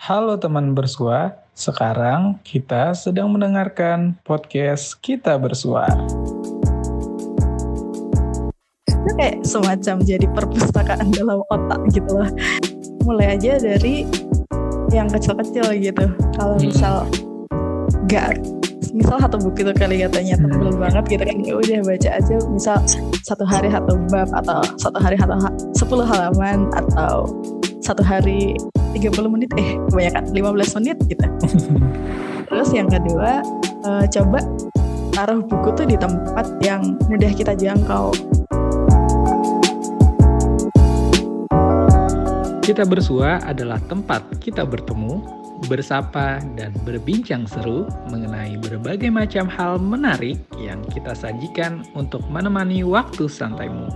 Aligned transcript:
Halo 0.00 0.40
teman 0.40 0.72
bersua, 0.72 1.36
sekarang 1.52 2.40
kita 2.40 2.96
sedang 2.96 3.36
mendengarkan 3.36 4.16
podcast 4.24 4.96
Kita 4.96 5.36
Bersua. 5.36 5.84
Itu 8.88 9.10
kayak 9.20 9.44
semacam 9.44 10.00
jadi 10.00 10.24
perpustakaan 10.32 11.12
dalam 11.12 11.44
otak 11.52 11.84
gitu 11.92 12.16
loh. 12.16 12.32
Mulai 13.04 13.36
aja 13.36 13.60
dari 13.60 14.08
yang 14.88 15.04
kecil-kecil 15.12 15.68
gitu. 15.76 16.08
Kalau 16.32 16.56
misal 16.56 17.04
nggak 18.08 18.40
misal 18.96 19.20
satu 19.20 19.36
buku 19.36 19.68
itu 19.68 19.72
kelihatannya 19.76 20.36
tebel 20.40 20.80
banget 20.80 21.04
gitu 21.12 21.22
kan 21.28 21.36
ya 21.44 21.52
udah 21.60 21.78
baca 21.84 22.08
aja 22.16 22.36
misal 22.48 22.80
satu 23.20 23.44
hari 23.44 23.68
satu 23.68 24.00
bab 24.08 24.32
atau 24.32 24.64
satu 24.80 24.96
hari 24.96 25.20
satu 25.20 25.36
10 25.92 26.08
halaman 26.08 26.72
atau 26.72 27.28
satu 27.84 28.00
hari 28.00 28.56
30 28.94 29.34
menit 29.34 29.50
eh 29.56 29.78
kebanyakan 29.90 30.24
15 30.34 30.76
menit 30.80 30.96
gitu 31.06 31.26
terus 32.50 32.70
yang 32.74 32.88
kedua 32.90 33.42
eh, 33.86 34.04
coba 34.10 34.40
taruh 35.14 35.42
buku 35.42 35.68
tuh 35.74 35.86
di 35.86 35.96
tempat 35.98 36.46
yang 36.62 36.96
mudah 37.10 37.32
kita 37.34 37.52
jangkau 37.54 38.14
Kita 42.70 42.86
Bersua 42.86 43.42
adalah 43.42 43.82
tempat 43.90 44.22
kita 44.38 44.62
bertemu, 44.62 45.18
bersapa, 45.66 46.38
dan 46.54 46.70
berbincang 46.86 47.42
seru 47.42 47.90
mengenai 48.14 48.62
berbagai 48.62 49.10
macam 49.10 49.50
hal 49.50 49.82
menarik 49.82 50.38
yang 50.54 50.78
kita 50.94 51.10
sajikan 51.10 51.82
untuk 51.98 52.22
menemani 52.30 52.86
waktu 52.86 53.26
santaimu. 53.26 53.90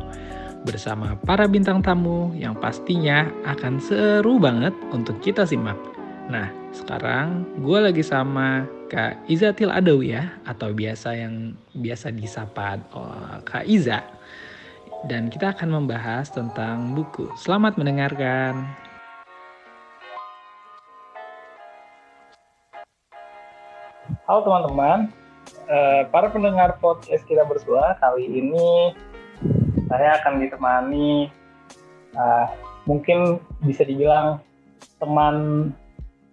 Bersama 0.64 1.12
para 1.28 1.44
bintang 1.44 1.84
tamu 1.84 2.32
yang 2.32 2.56
pastinya 2.56 3.28
akan 3.44 3.76
seru 3.76 4.40
banget 4.40 4.72
untuk 4.96 5.20
kita 5.20 5.44
simak. 5.44 5.76
Nah, 6.32 6.48
sekarang 6.72 7.44
gue 7.60 7.78
lagi 7.84 8.00
sama 8.00 8.64
Kak 8.88 9.28
Izatil 9.28 9.68
Adawi 9.68 10.16
ya, 10.16 10.32
atau 10.48 10.72
biasa 10.72 11.20
yang 11.20 11.52
biasa 11.76 12.16
disapa 12.16 12.80
oh, 12.96 13.44
Kak 13.44 13.68
Iza. 13.68 14.00
Dan 15.04 15.28
kita 15.28 15.52
akan 15.52 15.84
membahas 15.84 16.32
tentang 16.32 16.96
buku. 16.96 17.28
Selamat 17.36 17.76
mendengarkan. 17.76 18.64
Halo 24.24 24.40
teman-teman, 24.48 25.12
Eh, 25.64 26.02
para 26.12 26.28
pendengar 26.28 26.76
podcast 26.76 27.24
kita 27.24 27.40
bersua 27.48 27.96
kali 27.96 28.28
ini 28.28 28.92
saya 29.98 30.20
akan 30.22 30.42
ditemani 30.42 31.30
eh, 32.14 32.46
mungkin 32.84 33.40
bisa 33.64 33.86
dibilang 33.86 34.40
teman 35.00 35.70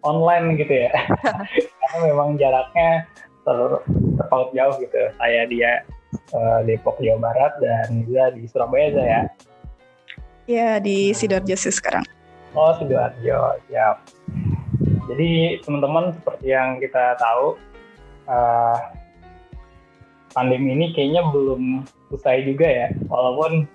online 0.02 0.58
gitu 0.58 0.74
ya, 0.88 0.92
karena 1.80 1.98
memang 2.10 2.36
jaraknya 2.42 3.06
ter- 3.46 3.84
terpaut 4.18 4.50
jauh 4.52 4.76
gitu. 4.82 5.02
Saya 5.22 5.46
dia 5.46 5.86
eh, 6.34 6.60
Depok 6.66 6.98
Jawa 7.00 7.32
Barat 7.32 7.54
dan 7.62 8.06
dia 8.10 8.34
di 8.34 8.46
Surabaya 8.50 8.90
aja 8.92 9.04
ya. 9.04 9.22
ya 10.50 10.70
di 10.82 11.16
sidoarjo 11.16 11.56
sih 11.56 11.72
sekarang 11.72 12.04
Oh 12.52 12.76
sidoarjo, 12.76 13.64
siap. 13.72 14.04
Jadi 15.08 15.60
teman-teman 15.64 16.12
seperti 16.12 16.52
yang 16.52 16.84
kita 16.84 17.16
tahu, 17.16 17.56
eh, 18.28 18.78
pandemi 20.32 20.76
ini 20.76 20.96
kayaknya 20.96 21.24
belum 21.32 21.86
usai 22.12 22.44
juga 22.48 22.68
ya, 22.68 22.88
walaupun 23.08 23.68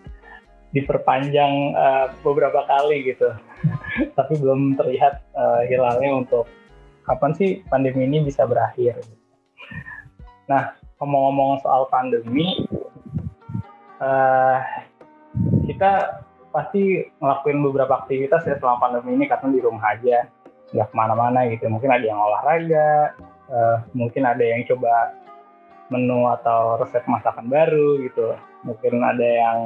diperpanjang 0.72 1.52
eh, 1.72 2.06
beberapa 2.20 2.66
kali 2.68 3.12
gitu, 3.12 3.32
tapi 4.18 4.32
belum 4.36 4.76
terlihat 4.76 5.24
eh, 5.36 5.62
hilalnya 5.72 6.26
untuk 6.26 6.44
kapan 7.06 7.32
sih 7.38 7.50
pandemi 7.70 8.04
ini 8.04 8.26
bisa 8.26 8.44
berakhir. 8.44 8.98
Nah, 10.50 10.74
ngomong-ngomong 10.98 11.62
soal 11.62 11.88
pandemi, 11.88 12.66
eh, 14.02 14.58
kita 15.70 16.22
pasti 16.50 17.04
ngelakuin 17.20 17.60
beberapa 17.60 18.00
aktivitas 18.04 18.48
ya 18.48 18.56
selama 18.56 18.88
pandemi 18.88 19.16
ini 19.16 19.24
karena 19.28 19.48
di 19.52 19.60
rumah 19.60 19.84
aja. 19.92 20.28
Nggak 20.74 20.88
ke 20.90 20.94
mana-mana 20.98 21.46
gitu. 21.46 21.70
Mungkin 21.70 21.94
ada 21.94 22.04
yang 22.04 22.18
olahraga 22.18 23.14
eh, 23.50 23.76
mungkin 23.94 24.22
ada 24.26 24.42
yang 24.42 24.66
coba 24.66 25.14
menu 25.92 26.26
atau 26.40 26.80
resep 26.82 27.02
masakan 27.06 27.46
baru 27.46 28.02
gitu. 28.02 28.34
Mungkin 28.66 29.02
ada 29.02 29.26
yang 29.26 29.58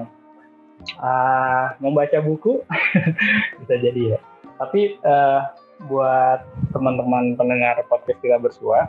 ah, 1.01 1.77
membaca 1.81 2.21
buku 2.21 2.61
bisa 3.65 3.75
jadi 3.81 4.17
ya. 4.17 4.19
Tapi 4.61 5.01
eh, 5.01 5.41
buat 5.89 6.45
teman-teman 6.77 7.41
pendengar 7.41 7.81
podcast 7.89 8.21
kita 8.21 8.37
bersua 8.37 8.85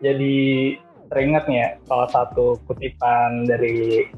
jadi 0.00 0.78
teringat 1.12 1.44
nih 1.50 1.58
ya 1.58 1.68
salah 1.84 2.08
satu 2.08 2.56
kutipan 2.64 3.44
dari 3.44 4.08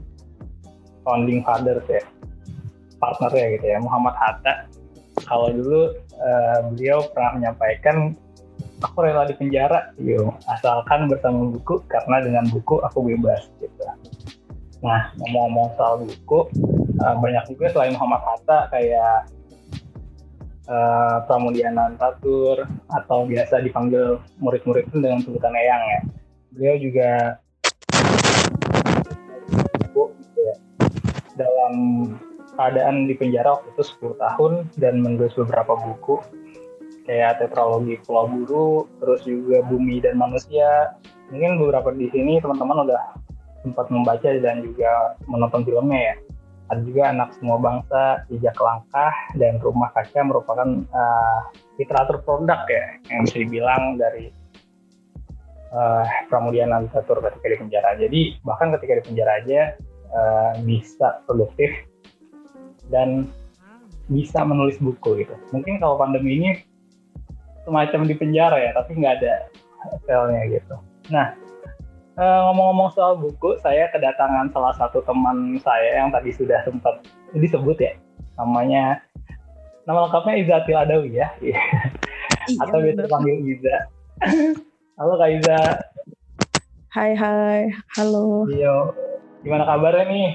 founding 1.02 1.42
fathers 1.42 1.86
ya 1.88 2.02
partner 3.00 3.32
ya 3.32 3.46
gitu 3.56 3.66
ya 3.66 3.78
Muhammad 3.80 4.12
Hatta. 4.20 4.68
Kalau 5.24 5.48
dulu 5.52 5.96
eh, 6.20 6.58
beliau 6.72 7.00
pernah 7.10 7.40
menyampaikan 7.40 8.12
aku 8.80 8.96
rela 9.04 9.28
di 9.28 9.36
penjara 9.36 9.92
yo 10.00 10.32
asalkan 10.48 11.06
bersama 11.06 11.52
buku 11.52 11.84
karena 11.86 12.16
dengan 12.24 12.44
buku 12.48 12.80
aku 12.80 13.04
bebas 13.04 13.48
gitu. 13.60 13.84
Nah 14.80 15.12
ngomong-ngomong 15.20 15.76
soal 15.76 16.04
buku 16.04 16.41
eh, 17.00 17.16
banyak 17.20 17.44
juga 17.52 17.66
selain 17.72 17.92
Muhammad 17.94 18.22
Hatta 18.24 18.58
kayak 18.72 19.28
eh, 20.68 21.16
Pramudia 21.28 21.68
Nantatur 21.68 22.64
atau 22.88 23.28
biasa 23.28 23.60
dipanggil 23.60 24.16
murid-murid 24.41 24.88
itu 24.88 24.98
dengan 24.98 25.20
sebutan 25.20 25.52
Eyang 25.52 25.84
ya. 25.84 26.00
Beliau 26.50 26.76
juga 26.80 27.10
gitu 29.91 30.41
ya. 30.41 30.54
Dalam 31.36 31.74
keadaan 32.56 33.08
di 33.08 33.14
penjara 33.16 33.56
waktu 33.56 33.72
itu 33.72 33.82
10 34.04 34.20
tahun 34.20 34.52
dan 34.76 35.00
menulis 35.00 35.32
beberapa 35.32 35.80
buku 35.80 36.20
kayak 37.08 37.40
tetralogi 37.40 37.96
Pulau 38.04 38.26
Buru, 38.28 38.70
terus 39.00 39.24
juga 39.24 39.64
Bumi 39.66 40.00
dan 40.02 40.20
Manusia. 40.20 40.94
Mungkin 41.30 41.62
beberapa 41.62 41.94
di 41.94 42.10
sini 42.10 42.42
teman-teman 42.42 42.88
udah 42.88 43.02
sempat 43.62 43.86
membaca 43.92 44.28
dan 44.40 44.64
juga 44.64 45.14
menonton 45.28 45.62
filmnya 45.64 46.00
ya. 46.12 46.16
Ada 46.70 46.80
juga 46.86 47.02
Anak 47.10 47.34
Semua 47.34 47.58
Bangsa, 47.58 48.22
Jejak 48.30 48.54
Langkah, 48.62 49.10
dan 49.34 49.58
Rumah 49.58 49.90
Kaca 49.90 50.20
merupakan 50.22 50.68
uh, 50.94 51.40
literatur 51.82 52.22
produk 52.22 52.62
ya 52.70 52.84
yang 53.10 53.26
bisa 53.26 53.36
dibilang 53.42 53.98
dari 53.98 54.30
uh, 55.74 56.06
Pramudia 56.30 56.70
Nantatur 56.70 57.18
ketika 57.26 57.46
di 57.50 57.58
penjara. 57.58 57.90
Jadi 57.98 58.20
bahkan 58.46 58.70
ketika 58.78 59.02
di 59.02 59.02
penjara 59.02 59.32
aja 59.42 59.60
uh, 60.14 60.52
bisa 60.62 61.18
produktif 61.26 61.74
dan 62.86 63.26
bisa 64.10 64.42
menulis 64.42 64.78
buku 64.78 65.26
gitu. 65.26 65.34
Mungkin 65.50 65.82
kalau 65.82 65.98
pandemi 65.98 66.38
ini 66.38 66.50
semacam 67.65 68.00
di 68.09 68.15
penjara 68.16 68.56
ya, 68.59 68.71
tapi 68.76 68.97
nggak 68.97 69.15
ada 69.21 69.34
selnya 70.04 70.43
gitu. 70.48 70.76
Nah, 71.12 71.32
eh, 72.16 72.41
ngomong-ngomong 72.48 72.91
soal 72.93 73.16
buku, 73.16 73.56
saya 73.60 73.88
kedatangan 73.93 74.53
salah 74.53 74.75
satu 74.76 75.04
teman 75.04 75.56
saya 75.60 76.04
yang 76.04 76.12
tadi 76.12 76.32
sudah 76.32 76.60
sempat 76.65 77.04
disebut 77.37 77.76
ya, 77.81 77.93
namanya 78.37 79.00
nama 79.88 80.06
lengkapnya 80.06 80.34
Izatil 80.41 80.76
Adawi 80.76 81.21
ya, 81.21 81.28
iya. 81.54 81.62
Atau 82.60 82.82
biasa 82.82 83.06
panggil 83.06 83.37
Iza. 83.47 83.77
Halo 85.00 85.16
Kak 85.16 85.31
Iza, 85.32 85.60
hai 86.91 87.15
hai. 87.15 87.71
Halo. 87.94 88.50
Yo, 88.50 88.91
gimana 89.47 89.62
kabarnya 89.62 90.10
nih? 90.10 90.31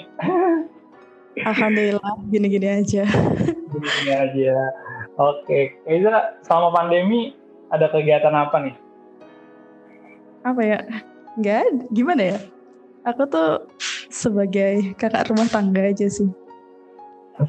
alhamdulillah 1.51 2.15
gini-gini 2.31 2.79
aja. 2.79 3.03
Begini 3.75 4.11
aja. 4.15 4.55
Oke, 5.15 5.79
Iza, 5.87 6.35
selama 6.43 6.75
pandemi 6.75 7.31
ada 7.71 7.87
kegiatan 7.87 8.35
apa 8.35 8.59
nih? 8.59 8.75
apa 10.45 10.61
ya 10.61 10.77
ada. 11.41 11.89
gimana 11.89 12.37
ya 12.37 12.39
aku 13.01 13.25
tuh 13.25 13.65
sebagai 14.13 14.93
kakak 14.93 15.33
rumah 15.33 15.49
tangga 15.49 15.89
aja 15.89 16.05
sih 16.05 16.29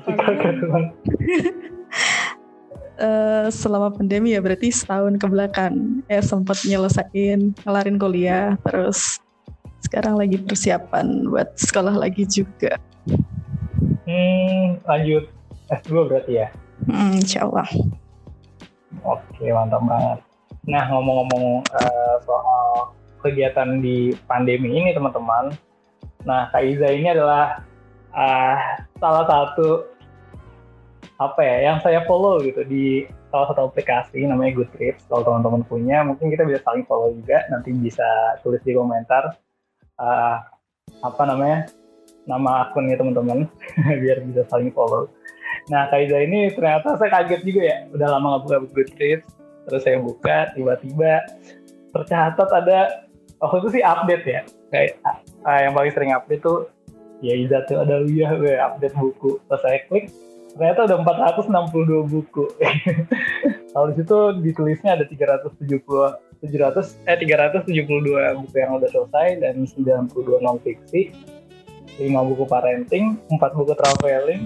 Eh, 2.97 3.49
selama 3.53 3.93
pandemi 3.93 4.33
ya 4.33 4.41
berarti 4.41 4.73
setahun 4.73 5.21
ke 5.21 5.29
belakang 5.29 6.01
ya 6.09 6.25
sempat 6.25 6.57
nyelesain 6.65 7.53
ngelarin 7.61 8.01
kuliah 8.01 8.57
terus 8.65 9.21
sekarang 9.85 10.17
lagi 10.17 10.41
persiapan 10.41 11.29
buat 11.29 11.53
sekolah 11.61 11.93
lagi 11.93 12.25
juga 12.25 12.81
Hmm, 14.09 14.81
lanjut 14.89 15.29
S2 15.69 16.09
berarti 16.09 16.41
ya? 16.41 16.49
Hmm, 16.87 17.21
insya 17.23 17.45
Allah 17.47 17.69
Oke, 19.05 19.45
mantap 19.53 19.83
banget. 19.85 20.19
Nah, 20.67 20.83
ngomong-ngomong 20.91 21.63
eh, 21.63 22.17
soal 22.27 22.97
kegiatan 23.23 23.79
di 23.79 24.15
pandemi 24.27 24.73
ini, 24.73 24.91
teman-teman. 24.97 25.55
Nah, 26.27 26.51
Kak 26.51 26.65
Iza 26.65 26.91
ini 26.91 27.13
adalah 27.13 27.63
eh, 28.11 28.57
salah 28.99 29.25
satu 29.29 29.95
apa 31.17 31.41
ya 31.41 31.73
yang 31.73 31.79
saya 31.81 32.05
follow 32.05 32.37
gitu 32.45 32.61
di 32.69 33.09
salah 33.33 33.49
satu 33.53 33.73
aplikasi 33.73 34.27
namanya 34.27 34.59
Goodreads. 34.59 35.07
Kalau 35.09 35.25
teman-teman 35.25 35.63
punya, 35.65 36.05
mungkin 36.05 36.29
kita 36.29 36.45
bisa 36.45 36.61
saling 36.67 36.85
follow 36.85 37.13
juga. 37.15 37.47
Nanti 37.49 37.73
bisa 37.73 38.07
tulis 38.43 38.61
di 38.65 38.73
komentar 38.77 39.33
uh, 40.01 40.37
apa 41.03 41.23
namanya 41.29 41.69
nama 42.27 42.69
akunnya 42.69 42.99
teman-teman 42.99 43.47
biar 44.03 44.25
bisa 44.29 44.43
saling 44.51 44.73
follow. 44.75 45.09
Nah, 45.67 45.91
Kaiza 45.91 46.23
ini 46.23 46.55
ternyata 46.55 46.95
saya 46.95 47.11
kaget 47.11 47.43
juga 47.43 47.63
ya. 47.67 47.79
Udah 47.91 48.09
lama 48.17 48.27
nggak 48.39 48.43
buka 48.47 48.57
Goodreads, 48.71 49.27
terus 49.67 49.83
saya 49.83 49.99
buka, 49.99 50.55
tiba-tiba 50.55 51.27
tercatat 51.91 52.49
ada 52.55 52.79
waktu 53.43 53.57
itu 53.67 53.69
sih 53.79 53.83
update 53.83 54.25
ya. 54.27 54.41
Kayak 54.71 54.91
uh, 55.43 55.59
yang 55.59 55.75
paling 55.75 55.93
sering 55.95 56.13
update 56.15 56.43
tuh 56.43 56.71
ya 57.19 57.35
Iza 57.35 57.67
tuh 57.67 57.83
ada 57.83 58.07
Wiyah 58.07 58.31
update 58.73 58.95
buku. 58.95 59.43
Pas 59.51 59.59
saya 59.59 59.83
klik, 59.91 60.07
ternyata 60.55 60.87
ada 60.87 61.03
462 61.03 62.15
buku. 62.15 62.45
Kalau 63.75 63.93
di 63.93 63.95
situ 63.99 64.19
ditulisnya 64.41 64.97
ada 64.97 65.05
370 65.05 65.59
700 66.37 67.09
eh 67.09 67.17
372 67.17 67.89
buku 68.45 68.55
yang 68.55 68.77
udah 68.77 68.91
selesai 68.93 69.41
dan 69.41 69.67
92 69.67 70.45
non 70.45 70.61
fiksi, 70.61 71.11
5 71.99 72.13
buku 72.13 72.45
parenting, 72.45 73.17
4 73.35 73.57
buku 73.57 73.73
traveling, 73.73 74.45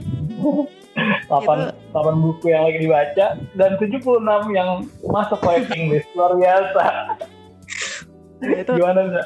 8, 1.28 1.94
8 1.94 2.24
buku 2.24 2.52
yang 2.52 2.62
lagi 2.68 2.78
dibaca 2.84 3.26
dan 3.56 3.70
76 3.78 4.20
yang 4.52 4.84
masuk 5.06 5.40
waiting 5.46 5.92
list. 5.94 6.08
Luar 6.14 6.34
biasa. 6.36 6.84
itu 8.40 8.72
Gimana 8.72 9.00
sih? 9.08 9.24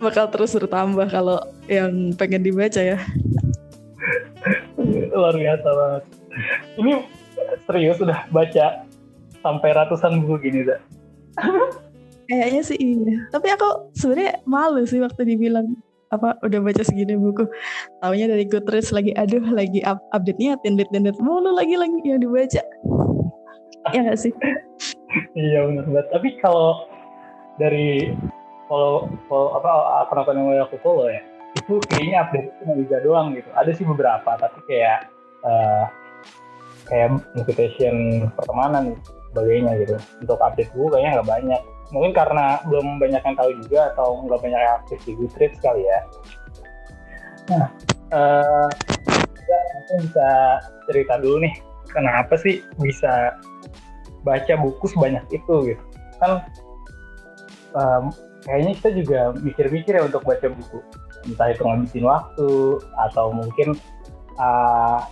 Bakal 0.00 0.26
terus 0.32 0.56
bertambah 0.56 1.06
kalau 1.12 1.38
yang 1.68 2.16
pengen 2.16 2.42
dibaca 2.42 2.80
ya 2.80 2.98
luar 5.10 5.34
biasa 5.36 5.68
banget 5.68 6.02
ini 6.80 6.92
serius 7.66 7.98
udah 8.00 8.20
baca 8.32 8.66
sampai 9.40 9.70
ratusan 9.74 10.22
buku 10.24 10.50
gini 10.50 10.66
kayaknya 12.30 12.62
sih 12.62 12.78
iya 12.78 13.26
tapi 13.34 13.50
aku 13.52 13.92
sebenarnya 13.96 14.40
malu 14.46 14.82
sih 14.86 15.02
waktu 15.02 15.26
dibilang 15.26 15.76
apa 16.10 16.38
udah 16.42 16.58
baca 16.62 16.82
segini 16.82 17.14
buku. 17.14 17.46
Taunya 18.02 18.26
dari 18.26 18.44
Goodreads 18.46 18.90
lagi 18.90 19.14
aduh 19.14 19.42
lagi 19.54 19.82
up 19.86 20.02
update 20.10 20.38
nya 20.42 20.58
tindit 20.62 20.90
tindit 20.90 21.16
mulu 21.22 21.54
lagi 21.54 21.78
lagi 21.78 21.98
yang 22.02 22.20
dibaca. 22.22 22.62
Ya 23.94 24.00
gak 24.04 24.18
sih? 24.18 24.34
Iya 25.38 25.66
benar 25.70 25.86
banget. 25.88 26.06
Tapi 26.12 26.28
kalau 26.42 26.84
dari 27.56 28.12
follow 28.66 29.10
follow 29.26 29.56
apa 29.58 29.70
akun-akun 30.06 30.38
yang 30.38 30.66
aku 30.66 30.78
follow 30.82 31.10
ya 31.10 31.22
itu 31.58 31.82
kayaknya 31.90 32.22
update 32.22 32.48
cuma 32.62 32.74
bisa 32.78 32.96
doang 33.02 33.34
gitu. 33.34 33.48
Ada 33.58 33.70
sih 33.74 33.86
beberapa 33.86 34.30
tapi 34.38 34.58
kayak 34.70 35.10
uh, 35.42 35.84
kayak 36.86 37.18
motivation 37.34 38.26
pertemanan 38.38 38.94
sebagainya 39.30 39.72
gitu. 39.82 39.94
Untuk 40.22 40.38
update 40.38 40.70
gue 40.74 40.86
kayaknya 40.90 41.10
nggak 41.18 41.30
banyak 41.30 41.62
mungkin 41.90 42.14
karena 42.14 42.62
belum 42.66 43.02
banyak 43.02 43.22
yang 43.22 43.36
tahu 43.36 43.50
juga 43.66 43.80
atau 43.94 44.22
nggak 44.26 44.40
banyak 44.40 44.60
yang 44.60 44.74
aktif 44.82 44.98
di 45.06 45.12
Goodreads 45.18 45.58
kali 45.58 45.82
ya. 45.82 46.00
Nah 47.50 47.66
uh, 48.14 48.68
mungkin 49.50 49.96
bisa 50.06 50.28
cerita 50.86 51.18
dulu 51.18 51.42
nih 51.42 51.54
kenapa 51.90 52.38
sih 52.38 52.62
bisa 52.78 53.34
baca 54.22 54.54
buku 54.60 54.86
sebanyak 54.90 55.24
itu 55.34 55.74
gitu? 55.74 55.84
Kan 56.22 56.46
um, 57.74 58.14
kayaknya 58.46 58.72
kita 58.78 58.90
juga 59.02 59.20
mikir-mikir 59.42 59.98
ya 59.98 60.06
untuk 60.06 60.22
baca 60.22 60.46
buku. 60.46 60.78
Entah 61.28 61.52
itu 61.52 61.62
ngabisin 61.66 62.06
waktu 62.06 62.80
atau 63.10 63.34
mungkin 63.34 63.76
uh, 64.40 65.04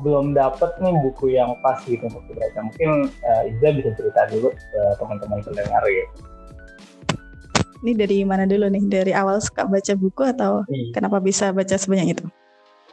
belum 0.00 0.32
dapet 0.38 0.70
nih 0.78 0.94
buku 1.02 1.34
yang 1.34 1.58
pas 1.60 1.82
gitu 1.82 2.06
untuk 2.06 2.22
dibaca. 2.30 2.58
Mungkin 2.62 3.10
uh, 3.10 3.50
Iza 3.50 3.68
bisa 3.74 3.90
cerita 3.98 4.30
dulu 4.30 4.54
ke 4.54 4.80
teman-teman 5.02 5.42
pendengar 5.42 5.82
ya. 5.90 6.06
Ini 7.80 7.92
dari 7.96 8.18
mana 8.28 8.44
dulu 8.44 8.68
nih? 8.68 8.84
Dari 8.86 9.12
awal 9.16 9.40
suka 9.40 9.64
baca 9.64 9.92
buku 9.96 10.22
atau 10.22 10.62
iya. 10.68 10.92
kenapa 10.92 11.16
bisa 11.18 11.48
baca 11.50 11.74
sebanyak 11.80 12.18
itu? 12.18 12.26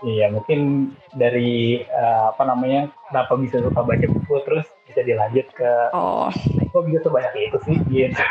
Iya, 0.05 0.29
mungkin 0.29 0.93
dari 1.17 1.81
uh, 1.89 2.29
apa 2.29 2.45
namanya, 2.45 2.93
kenapa 3.09 3.33
bisa 3.41 3.57
suka 3.57 3.81
baca 3.81 4.05
buku, 4.05 4.33
terus 4.45 4.65
bisa 4.85 5.01
dilanjut 5.01 5.47
ke, 5.57 5.71
oh, 5.89 6.29
kok 6.69 6.83
bisa 6.85 7.01
sebanyak 7.01 7.33
itu 7.49 7.57
sih? 7.65 7.77
Gitu. 7.89 8.21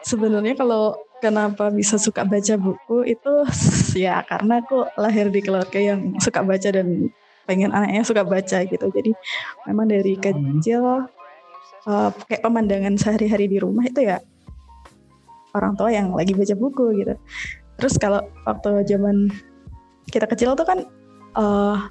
Sebenarnya 0.00 0.56
kalau 0.56 0.96
kenapa 1.20 1.68
bisa 1.68 2.00
suka 2.00 2.24
baca 2.24 2.56
buku 2.56 3.04
itu 3.04 3.32
ya 4.08 4.24
karena 4.24 4.64
aku 4.64 4.88
lahir 4.96 5.28
di 5.28 5.44
keluarga 5.44 5.76
yang 5.76 6.16
suka 6.18 6.40
baca 6.40 6.72
dan 6.72 7.12
pengen 7.50 7.74
anaknya 7.74 8.06
suka 8.06 8.22
baca 8.22 8.62
gitu. 8.62 8.86
Jadi 8.94 9.10
memang 9.66 9.90
dari 9.90 10.14
hmm. 10.14 10.22
kecil 10.22 11.10
uh, 11.90 12.10
kayak 12.30 12.46
pemandangan 12.46 12.94
sehari-hari 12.94 13.50
di 13.50 13.58
rumah 13.58 13.82
itu 13.82 14.06
ya 14.06 14.22
orang 15.50 15.74
tua 15.74 15.90
yang 15.90 16.14
lagi 16.14 16.30
baca 16.30 16.54
buku 16.54 17.02
gitu. 17.02 17.14
Terus 17.82 17.98
kalau 17.98 18.22
waktu 18.46 18.86
zaman 18.86 19.34
kita 20.06 20.30
kecil 20.30 20.54
tuh 20.54 20.62
kan 20.62 20.86
uh, 21.34 21.90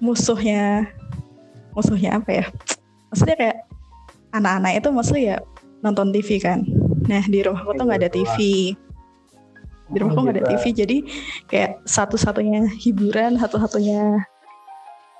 musuhnya 0.00 0.88
musuhnya 1.76 2.16
apa 2.16 2.30
ya? 2.32 2.46
Maksudnya 3.12 3.36
kayak 3.36 3.56
anak-anak 4.32 4.72
itu 4.80 4.88
maksudnya 4.88 5.22
ya 5.22 5.36
nonton 5.84 6.16
TV 6.16 6.40
kan. 6.40 6.64
Nah 7.04 7.22
di 7.28 7.44
rumahku 7.44 7.76
tuh 7.76 7.84
nggak 7.84 8.00
ada 8.08 8.10
TV. 8.12 8.36
Di 9.88 9.96
rumahku 10.04 10.20
nggak 10.20 10.36
ada 10.36 10.46
TV, 10.52 10.64
jadi 10.76 10.96
kayak 11.48 11.80
satu-satunya 11.88 12.68
hiburan, 12.76 13.40
satu-satunya 13.40 14.20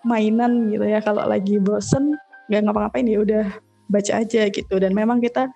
mainan 0.07 0.71
gitu 0.71 0.85
ya. 0.85 0.99
Kalau 1.03 1.25
lagi 1.25 1.59
bosen 1.63 2.15
nggak 2.49 2.63
ngapa-ngapain 2.69 3.07
ya 3.07 3.19
udah 3.23 3.45
baca 3.89 4.13
aja 4.21 4.43
gitu. 4.51 4.75
Dan 4.79 4.93
memang 4.95 5.23
kita 5.23 5.49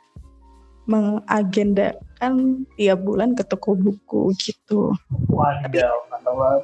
mengagendakan 0.86 2.66
tiap 2.74 2.98
bulan 3.06 3.38
ke 3.38 3.42
toko 3.46 3.78
buku 3.78 4.34
gitu. 4.38 4.90
Waduh, 5.30 6.02
mantap 6.10 6.62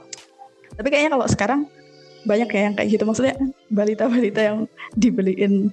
Tapi 0.75 0.89
kayaknya 0.91 1.15
kalau 1.15 1.27
sekarang 1.31 1.61
banyak 2.27 2.49
ya 2.51 2.61
yang 2.69 2.75
kayak 2.75 2.89
gitu 2.93 3.05
maksudnya 3.07 3.35
balita-balita 3.71 4.41
yang 4.43 4.59
dibeliin 4.93 5.71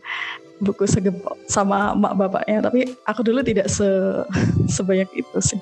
buku 0.64 0.88
segempok 0.88 1.36
sama 1.52 1.92
mak 1.98 2.16
bapaknya 2.16 2.64
tapi 2.64 2.96
aku 3.04 3.28
dulu 3.28 3.44
tidak 3.44 3.68
se 3.68 3.88
sebanyak 4.72 5.10
itu 5.12 5.40
sih 5.44 5.60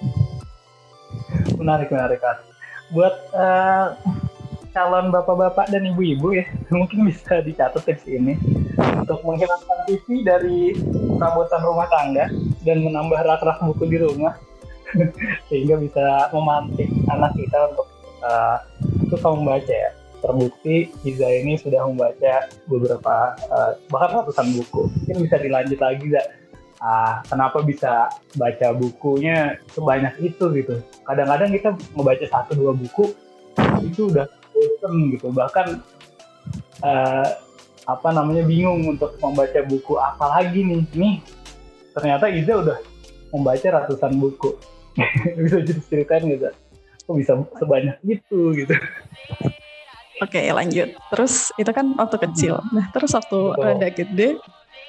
menarik 1.58 1.90
menarik 1.90 2.22
kan 2.22 2.38
buat 2.94 3.16
uh, 3.34 3.98
calon 4.74 5.14
bapak-bapak 5.14 5.70
dan 5.70 5.86
ibu-ibu 5.86 6.34
ya 6.42 6.46
mungkin 6.76 7.08
bisa 7.08 7.40
dicatat 7.46 7.86
tips 7.86 8.10
ini 8.10 8.36
untuk 9.00 9.22
menghilangkan 9.22 9.80
TV 9.86 10.26
dari 10.26 10.74
perabotan 11.16 11.62
rumah 11.62 11.88
tangga 11.88 12.26
dan 12.66 12.82
menambah 12.82 13.22
rak-rak 13.22 13.62
buku 13.62 13.86
di 13.88 13.98
rumah 14.02 14.34
sehingga 15.48 15.78
bisa 15.78 16.34
memantik 16.34 16.90
anak 17.10 17.32
kita 17.38 17.70
untuk 17.74 17.88
uh, 18.26 18.58
suka 19.14 19.28
membaca 19.34 19.74
ya 19.74 19.94
terbukti 20.24 20.88
Iza 21.04 21.28
ini 21.44 21.60
sudah 21.60 21.84
membaca 21.84 22.48
beberapa 22.72 23.36
uh, 23.52 23.76
bahkan 23.92 24.24
ratusan 24.24 24.56
buku. 24.56 24.88
Mungkin 24.88 25.18
bisa 25.28 25.36
dilanjut 25.36 25.80
lagi 25.84 26.08
Za. 26.08 26.24
Uh, 26.84 27.16
kenapa 27.28 27.60
bisa 27.64 28.12
baca 28.40 28.68
bukunya 28.72 29.60
sebanyak 29.76 30.16
itu 30.24 30.48
gitu. 30.56 30.80
Kadang-kadang 31.04 31.52
kita 31.52 31.70
membaca 31.92 32.24
satu 32.24 32.56
dua 32.56 32.72
buku 32.72 33.12
itu 33.84 34.08
udah 34.12 34.28
bosen 34.64 34.94
gitu. 35.12 35.28
Bahkan 35.30 35.68
uh, 36.84 37.28
apa 37.84 38.10
namanya 38.16 38.48
bingung 38.48 38.88
untuk 38.88 39.20
membaca 39.20 39.60
buku 39.68 40.00
apa 40.00 40.40
lagi 40.40 40.64
nih. 40.64 40.82
Nih 40.96 41.16
ternyata 41.92 42.32
Iza 42.32 42.54
udah 42.64 42.78
membaca 43.36 43.68
ratusan 43.68 44.16
buku. 44.18 44.56
bisa 45.42 45.66
ceritain 45.90 46.24
gitu. 46.30 46.48
Kok 47.04 47.16
bisa 47.20 47.34
sebanyak 47.60 47.98
itu 48.08 48.40
gitu. 48.56 48.76
Oke 50.22 50.40
okay, 50.40 50.56
lanjut. 50.56 50.94
Terus 51.12 51.52
itu 51.60 51.72
kan 51.74 51.98
waktu 52.00 52.18
kecil. 52.22 52.62
Hmm. 52.62 52.80
Nah 52.80 52.86
terus 52.96 53.12
waktu 53.12 53.40
oh. 53.52 53.60
rada 53.60 53.90
gede 53.92 54.40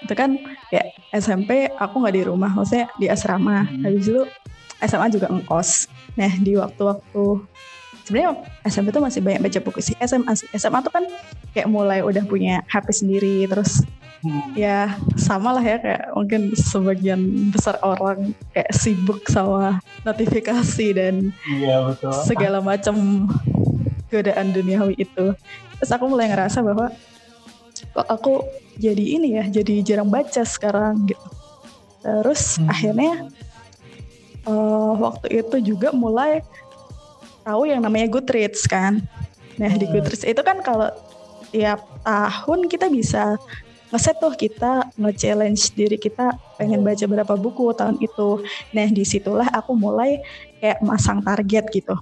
itu 0.04 0.14
kan 0.14 0.36
ya 0.68 0.84
SMP 1.16 1.72
aku 1.80 2.04
nggak 2.04 2.14
di 2.14 2.22
rumah, 2.28 2.52
maksudnya 2.52 2.92
di 3.00 3.08
asrama. 3.08 3.64
Hmm. 3.64 3.82
Habis 3.82 4.06
itu 4.12 4.22
SMA 4.84 5.08
juga 5.10 5.26
ngkos. 5.32 5.88
Nah 6.20 6.32
di 6.38 6.52
waktu-waktu 6.54 7.24
sebenarnya 8.04 8.36
SMP 8.68 8.92
tuh 8.92 9.02
masih 9.02 9.20
banyak 9.24 9.40
baca 9.40 9.58
buku 9.64 9.80
sih. 9.80 9.96
SMA 9.98 10.32
sih. 10.36 10.48
SMA 10.54 10.84
tuh 10.84 10.92
kan 10.92 11.04
kayak 11.56 11.68
mulai 11.68 12.04
udah 12.04 12.22
punya 12.28 12.60
HP 12.68 12.86
sendiri 12.92 13.48
terus 13.48 13.82
hmm. 14.24 14.56
ya 14.56 14.96
sama 15.14 15.54
lah 15.54 15.64
ya 15.64 15.76
kayak 15.78 16.04
mungkin 16.16 16.42
sebagian 16.56 17.20
besar 17.52 17.76
orang 17.84 18.32
kayak 18.50 18.72
sibuk 18.72 19.22
sama 19.28 19.78
notifikasi 20.02 20.86
dan 20.96 21.30
iya, 21.46 21.84
betul. 21.84 22.12
segala 22.24 22.58
macam 22.64 23.28
godaan 24.08 24.50
duniawi 24.50 24.96
itu 24.98 25.36
terus 25.78 25.90
aku 25.92 26.08
mulai 26.08 26.32
ngerasa 26.32 26.64
bahwa 26.64 26.90
kok 27.94 28.08
aku 28.08 28.42
jadi 28.80 29.04
ini 29.20 29.28
ya 29.38 29.44
jadi 29.46 29.84
jarang 29.86 30.10
baca 30.10 30.42
sekarang 30.42 31.06
gitu 31.06 31.26
terus 32.02 32.58
hmm. 32.58 32.68
akhirnya 32.68 33.12
uh, 34.48 34.92
waktu 34.98 35.44
itu 35.44 35.74
juga 35.74 35.92
mulai 35.92 36.40
tahu 37.44 37.68
yang 37.68 37.84
namanya 37.84 38.08
Goodreads 38.10 38.64
kan 38.66 39.04
nah 39.60 39.70
di 39.70 39.86
hmm. 39.86 39.92
Goodreads 39.94 40.24
itu 40.26 40.42
kan 40.42 40.64
kalau 40.64 40.90
tiap 41.54 41.86
tahun 42.02 42.66
kita 42.66 42.90
bisa 42.90 43.38
ngeset 43.94 44.18
tuh 44.18 44.34
kita 44.34 44.90
nge-challenge 44.98 45.70
diri 45.78 45.94
kita 45.94 46.34
pengen 46.58 46.82
baca 46.82 47.06
berapa 47.06 47.34
buku 47.38 47.70
tahun 47.78 48.02
itu. 48.02 48.42
Nah 48.74 48.90
di 48.90 49.06
situlah 49.06 49.46
aku 49.54 49.78
mulai 49.78 50.18
kayak 50.58 50.82
masang 50.82 51.22
target 51.22 51.70
gitu. 51.70 51.94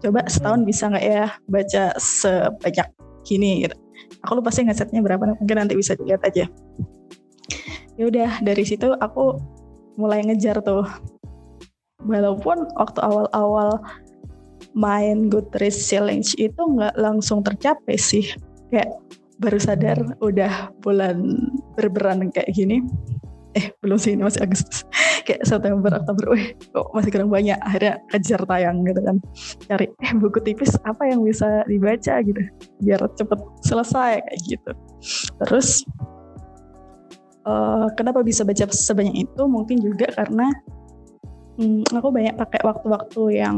Coba 0.00 0.24
setahun 0.32 0.64
bisa 0.64 0.88
nggak 0.88 1.04
ya 1.04 1.28
baca 1.44 1.92
sebanyak 2.00 2.88
gini 3.28 3.68
gitu. 3.68 3.76
Aku 4.24 4.40
lupa 4.40 4.48
sih 4.48 4.64
ngesetnya 4.64 5.04
berapa, 5.04 5.36
mungkin 5.36 5.56
nanti 5.60 5.76
bisa 5.76 5.92
dilihat 5.92 6.24
aja. 6.24 6.48
Ya 8.00 8.04
udah 8.08 8.40
dari 8.40 8.64
situ 8.64 8.96
aku 8.96 9.36
mulai 10.00 10.24
ngejar 10.24 10.64
tuh. 10.64 10.88
Walaupun 12.00 12.64
waktu 12.80 13.00
awal-awal 13.04 13.76
main 14.74 15.30
Goodreads 15.30 15.90
Challenge 15.90 16.26
itu 16.38 16.62
nggak 16.62 16.94
langsung 16.98 17.42
tercapai 17.42 17.96
sih. 17.98 18.24
Kayak 18.70 18.90
baru 19.40 19.58
sadar 19.58 19.98
udah 20.20 20.70
bulan 20.84 21.48
berberan 21.74 22.28
kayak 22.30 22.52
gini. 22.52 22.84
Eh 23.58 23.74
belum 23.82 23.98
sih 23.98 24.14
ini 24.14 24.22
masih 24.22 24.46
Agustus. 24.46 24.86
Kayak 25.26 25.42
September 25.42 25.92
Oktober 26.00 26.32
weh 26.32 26.54
kok 26.70 26.86
masih 26.94 27.10
kurang 27.10 27.34
banyak. 27.34 27.58
Akhirnya 27.66 27.98
kejar 28.14 28.40
tayang 28.46 28.86
gitu 28.86 29.00
kan. 29.02 29.16
Cari 29.66 29.86
eh 29.90 30.12
buku 30.14 30.38
tipis 30.42 30.78
apa 30.86 31.02
yang 31.10 31.26
bisa 31.26 31.66
dibaca 31.66 32.14
gitu 32.22 32.40
biar 32.78 33.00
cepet 33.18 33.40
selesai 33.66 34.22
kayak 34.22 34.40
gitu. 34.46 34.72
Terus 35.44 35.82
uh, 37.42 37.90
kenapa 37.98 38.22
bisa 38.22 38.46
baca 38.46 38.70
sebanyak 38.70 39.26
itu? 39.26 39.42
Mungkin 39.50 39.82
juga 39.82 40.08
karena 40.14 40.46
hmm, 41.58 41.90
aku 41.90 42.08
banyak 42.14 42.34
pakai 42.38 42.60
waktu-waktu 42.62 43.22
yang 43.34 43.56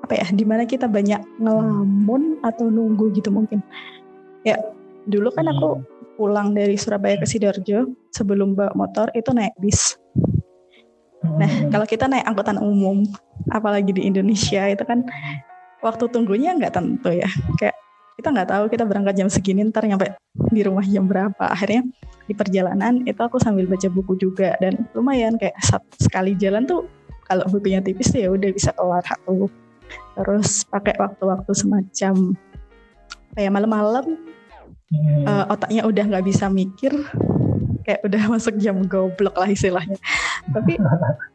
apa 0.00 0.12
ya 0.16 0.26
di 0.32 0.44
mana 0.48 0.64
kita 0.64 0.88
banyak 0.88 1.20
ngelamun 1.38 2.40
atau 2.40 2.72
nunggu 2.72 3.12
gitu 3.14 3.28
mungkin 3.28 3.60
Ya, 4.40 4.56
dulu 5.04 5.28
kan 5.32 5.48
aku 5.48 5.80
hmm. 5.80 5.84
pulang 6.16 6.56
dari 6.56 6.76
Surabaya 6.80 7.20
ke 7.20 7.28
Sidoarjo 7.28 7.92
sebelum 8.12 8.56
bawa 8.56 8.72
motor 8.72 9.12
itu 9.12 9.32
naik 9.36 9.52
bis. 9.60 10.00
Nah, 11.20 11.44
hmm. 11.44 11.68
kalau 11.68 11.84
kita 11.84 12.08
naik 12.08 12.24
angkutan 12.24 12.56
umum, 12.56 13.04
apalagi 13.52 13.92
di 13.92 14.08
Indonesia 14.08 14.64
itu 14.64 14.80
kan 14.88 15.04
waktu 15.84 16.08
tunggunya 16.08 16.56
nggak 16.56 16.72
tentu 16.72 17.12
ya. 17.12 17.28
Kayak 17.60 17.76
kita 18.16 18.28
nggak 18.32 18.48
tahu 18.48 18.64
kita 18.72 18.84
berangkat 18.88 19.14
jam 19.16 19.28
segini 19.28 19.64
ntar 19.68 19.84
nyampe 19.84 20.16
di 20.48 20.60
rumah 20.64 20.84
jam 20.88 21.04
berapa. 21.04 21.44
Akhirnya 21.44 21.84
di 22.24 22.32
perjalanan 22.32 23.04
itu 23.04 23.20
aku 23.20 23.36
sambil 23.36 23.68
baca 23.68 23.88
buku 23.92 24.16
juga 24.16 24.56
dan 24.64 24.88
lumayan 24.96 25.36
kayak 25.36 25.56
sekali 26.00 26.32
jalan 26.40 26.64
tuh 26.64 26.88
kalau 27.28 27.44
bukunya 27.52 27.84
tipis 27.84 28.12
ya 28.16 28.32
udah 28.32 28.48
bisa 28.56 28.72
keluar 28.72 29.04
satu. 29.04 29.52
Terus 30.18 30.64
pakai 30.68 30.94
waktu-waktu 30.98 31.52
semacam 31.54 32.14
kayak 33.34 33.52
malam-malam. 33.54 34.06
Hmm. 34.90 35.22
uh, 35.22 35.46
otaknya 35.54 35.86
udah 35.86 36.02
nggak 36.02 36.26
bisa 36.26 36.50
mikir 36.50 36.90
kayak 37.86 38.02
udah 38.02 38.22
masuk 38.34 38.58
jam 38.58 38.82
goblok 38.86 39.34
lah 39.38 39.46
istilahnya. 39.46 39.98
Tapi 40.50 40.76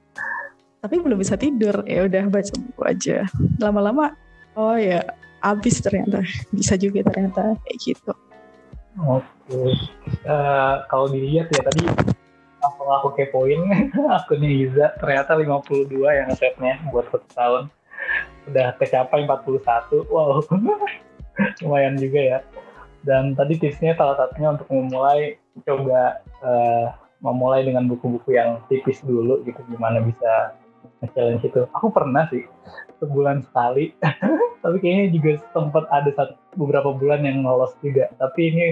tapi 0.84 0.96
belum 1.00 1.18
bisa 1.20 1.40
tidur. 1.40 1.82
Ya 1.88 2.04
udah 2.06 2.28
baca 2.28 2.52
buku 2.52 2.82
aja. 2.84 3.24
Lama-lama 3.64 4.12
oh 4.60 4.76
ya 4.76 5.04
habis 5.40 5.80
ternyata. 5.80 6.24
Bisa 6.52 6.76
juga 6.76 7.08
ternyata 7.08 7.56
kayak 7.64 7.78
gitu. 7.80 8.14
Oke. 8.96 9.24
Okay. 9.52 9.72
uh, 10.26 10.32
eh, 10.32 10.76
kalau 10.88 11.08
dilihat 11.12 11.52
ya 11.52 11.62
tadi 11.64 11.84
langsung 12.64 12.90
aku 12.90 13.08
kepoin 13.14 13.62
akunnya 14.20 14.50
Iza. 14.52 14.88
Ternyata 15.00 15.38
52 15.38 15.96
yang 16.02 16.30
setnya 16.36 16.80
buat 16.90 17.08
satu 17.12 17.28
tahun 17.36 17.64
udah 18.50 18.78
kecapai 18.78 19.26
41 19.26 20.06
wow. 20.10 20.42
Lumayan 21.64 21.96
juga 22.00 22.20
ya. 22.22 22.40
Dan 23.06 23.38
tadi 23.38 23.60
tipsnya 23.62 23.94
salah 23.94 24.18
satunya 24.18 24.56
untuk 24.56 24.66
memulai 24.72 25.38
coba 25.62 26.20
uh, 26.42 26.88
memulai 27.22 27.64
dengan 27.64 27.86
buku-buku 27.86 28.36
yang 28.36 28.60
tipis 28.68 29.02
dulu 29.06 29.42
gitu 29.46 29.62
gimana 29.70 30.02
bisa 30.02 30.58
challenge 31.14 31.46
itu. 31.46 31.70
Aku 31.78 31.94
pernah 31.94 32.26
sih 32.34 32.46
sebulan 32.98 33.46
sekali. 33.46 33.94
Tapi 34.64 34.78
kayaknya 34.82 35.06
juga 35.14 35.32
sempat 35.54 35.86
ada 35.94 36.10
satu 36.18 36.34
beberapa 36.58 36.90
bulan 36.96 37.22
yang 37.22 37.46
lolos 37.46 37.78
juga. 37.86 38.10
Tapi 38.18 38.42
ini 38.50 38.66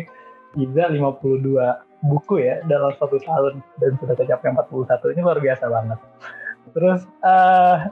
Iza 0.58 0.90
52 0.90 2.10
buku 2.10 2.36
ya 2.42 2.62
dalam 2.66 2.94
satu 2.98 3.22
tahun. 3.22 3.62
Dan 3.78 3.98
sudah 4.02 4.16
tercapai 4.18 4.50
41 4.50 5.14
ini 5.14 5.22
luar 5.22 5.40
biasa 5.42 5.66
banget. 5.70 6.00
Terus 6.74 7.02
uh, 7.22 7.92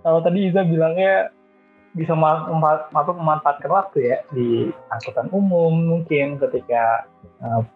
kalau 0.00 0.20
tadi 0.24 0.48
Iza 0.48 0.64
bilangnya 0.64 1.32
bisa 1.90 2.14
mampu 2.14 3.12
memanfaatkan 3.18 3.70
waktu 3.70 4.14
ya 4.14 4.18
di 4.30 4.70
angkutan 4.94 5.26
umum 5.34 5.74
mungkin 5.74 6.38
ketika 6.38 7.02
uh, 7.42 7.66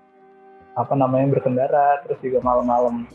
apa 0.78 0.94
namanya 0.94 1.34
berkendara 1.34 2.02
terus 2.06 2.18
juga 2.22 2.38
malam-malam 2.42 3.10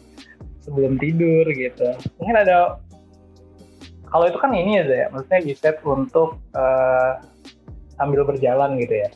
sebelum 0.64 1.00
tidur 1.00 1.48
gitu. 1.56 1.96
Mungkin 2.20 2.36
ada 2.36 2.84
kalau 4.12 4.26
itu 4.28 4.40
kan 4.42 4.52
ini 4.52 4.84
ya 4.84 4.84
ya 4.88 5.08
maksudnya 5.08 5.42
di 5.46 5.54
set 5.56 5.80
untuk 5.88 6.36
uh, 6.58 7.24
sambil 7.96 8.28
berjalan 8.28 8.76
gitu 8.80 9.08
ya. 9.08 9.10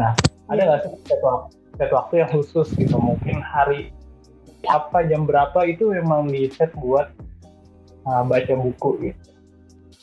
Nah 0.00 0.16
ada 0.48 0.60
nggak 0.64 0.80
sih 0.80 0.92
set 1.04 1.20
waktu, 1.20 1.48
set 1.76 1.90
waktu 1.92 2.14
yang 2.24 2.30
khusus 2.32 2.68
gitu? 2.72 2.96
Mungkin 2.96 3.44
hari 3.44 3.92
apa 4.64 5.04
jam 5.04 5.28
berapa 5.28 5.68
itu 5.68 5.92
memang 5.92 6.32
di 6.32 6.48
set 6.48 6.72
buat 6.80 7.12
uh, 8.06 8.22
baca 8.22 8.52
buku 8.54 8.90
gitu. 9.10 9.22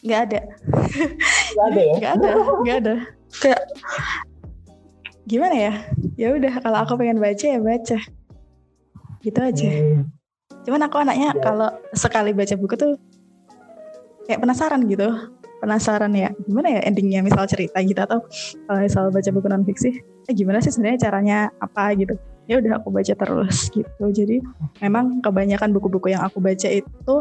Nggak 0.03 0.21
ada. 0.29 0.39
Nggak 1.55 1.65
ada 1.71 1.81
ya? 1.81 1.93
Nggak 1.95 2.13
ada 2.19 2.29
nggak 2.59 2.77
ada. 2.83 2.93
Kayak 3.39 3.61
gimana 5.23 5.55
ya? 5.55 5.73
Ya 6.19 6.27
udah 6.35 6.53
kalau 6.59 6.77
aku 6.83 6.93
pengen 6.99 7.23
baca 7.23 7.45
ya 7.47 7.59
baca. 7.63 7.97
Gitu 9.23 9.39
aja. 9.39 9.69
Hmm. 9.71 10.11
cuman 10.63 10.87
aku 10.87 10.95
anaknya 10.95 11.35
ya. 11.35 11.43
kalau 11.43 11.69
sekali 11.91 12.31
baca 12.31 12.55
buku 12.55 12.75
tuh 12.79 12.95
kayak 14.27 14.43
penasaran 14.43 14.83
gitu. 14.87 15.07
Penasaran 15.63 16.11
ya 16.11 16.35
gimana 16.43 16.79
ya 16.79 16.81
endingnya? 16.83 17.23
Misal 17.23 17.47
cerita 17.47 17.79
gitu 17.79 17.99
atau 17.99 18.23
kalau 18.67 18.79
misal 18.83 19.07
baca 19.11 19.29
buku 19.31 19.47
non 19.47 19.63
fiksi 19.63 20.03
eh 20.03 20.33
gimana 20.35 20.59
sih 20.59 20.71
sebenarnya 20.71 21.07
caranya 21.07 21.37
apa? 21.63 21.95
gitu. 21.95 22.15
Ya 22.43 22.59
udah 22.59 22.83
aku 22.83 22.91
baca 22.91 23.15
terus 23.15 23.71
gitu. 23.71 24.03
Jadi 24.11 24.43
memang 24.83 25.23
kebanyakan 25.23 25.71
buku-buku 25.71 26.11
yang 26.11 26.27
aku 26.27 26.43
baca 26.43 26.67
itu 26.67 27.15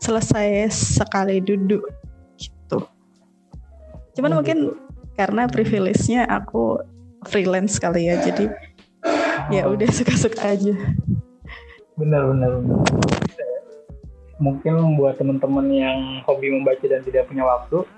selesai 0.00 0.70
sekali 0.72 1.40
duduk 1.40 1.82
gitu. 2.36 2.78
Cuman 4.16 4.32
oh, 4.32 4.36
mungkin 4.40 4.76
karena 5.16 5.48
privilege-nya 5.48 6.28
aku 6.28 6.80
freelance 7.24 7.80
kali 7.80 8.12
ya, 8.12 8.20
jadi 8.20 8.52
ya 9.50 9.64
oh. 9.66 9.72
ya 9.72 9.72
udah 9.72 9.88
suka-suka 9.90 10.56
aja. 10.56 10.74
Benar, 11.96 12.28
benar, 12.28 12.50
benar. 12.60 12.78
Mungkin 14.36 15.00
buat 15.00 15.16
teman-teman 15.16 15.66
yang 15.72 15.98
hobi 16.28 16.52
membaca 16.52 16.84
dan 16.84 17.00
tidak 17.00 17.24
punya 17.32 17.48
waktu, 17.48 17.88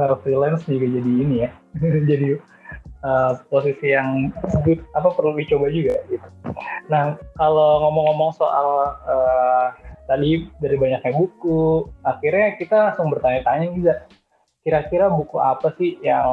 uh, 0.00 0.16
freelance 0.24 0.64
juga 0.64 0.88
jadi 0.88 1.10
ini 1.12 1.36
ya, 1.44 1.50
jadi 2.10 2.40
uh, 3.04 3.36
posisi 3.52 3.92
yang 3.92 4.32
good, 4.64 4.80
apa 4.96 5.12
perlu 5.12 5.36
dicoba 5.36 5.68
juga 5.68 6.00
gitu. 6.08 6.28
Nah, 6.88 7.20
kalau 7.36 7.84
ngomong-ngomong 7.84 8.32
soal 8.32 8.96
uh, 9.04 9.68
tadi 10.08 10.48
dari 10.56 10.76
banyaknya 10.80 11.12
buku. 11.12 11.84
Akhirnya 12.00 12.56
kita 12.56 12.76
langsung 12.90 13.12
bertanya-tanya 13.12 13.68
juga 13.76 13.94
kira-kira 14.64 15.12
buku 15.12 15.36
apa 15.36 15.76
sih 15.76 16.00
yang 16.00 16.24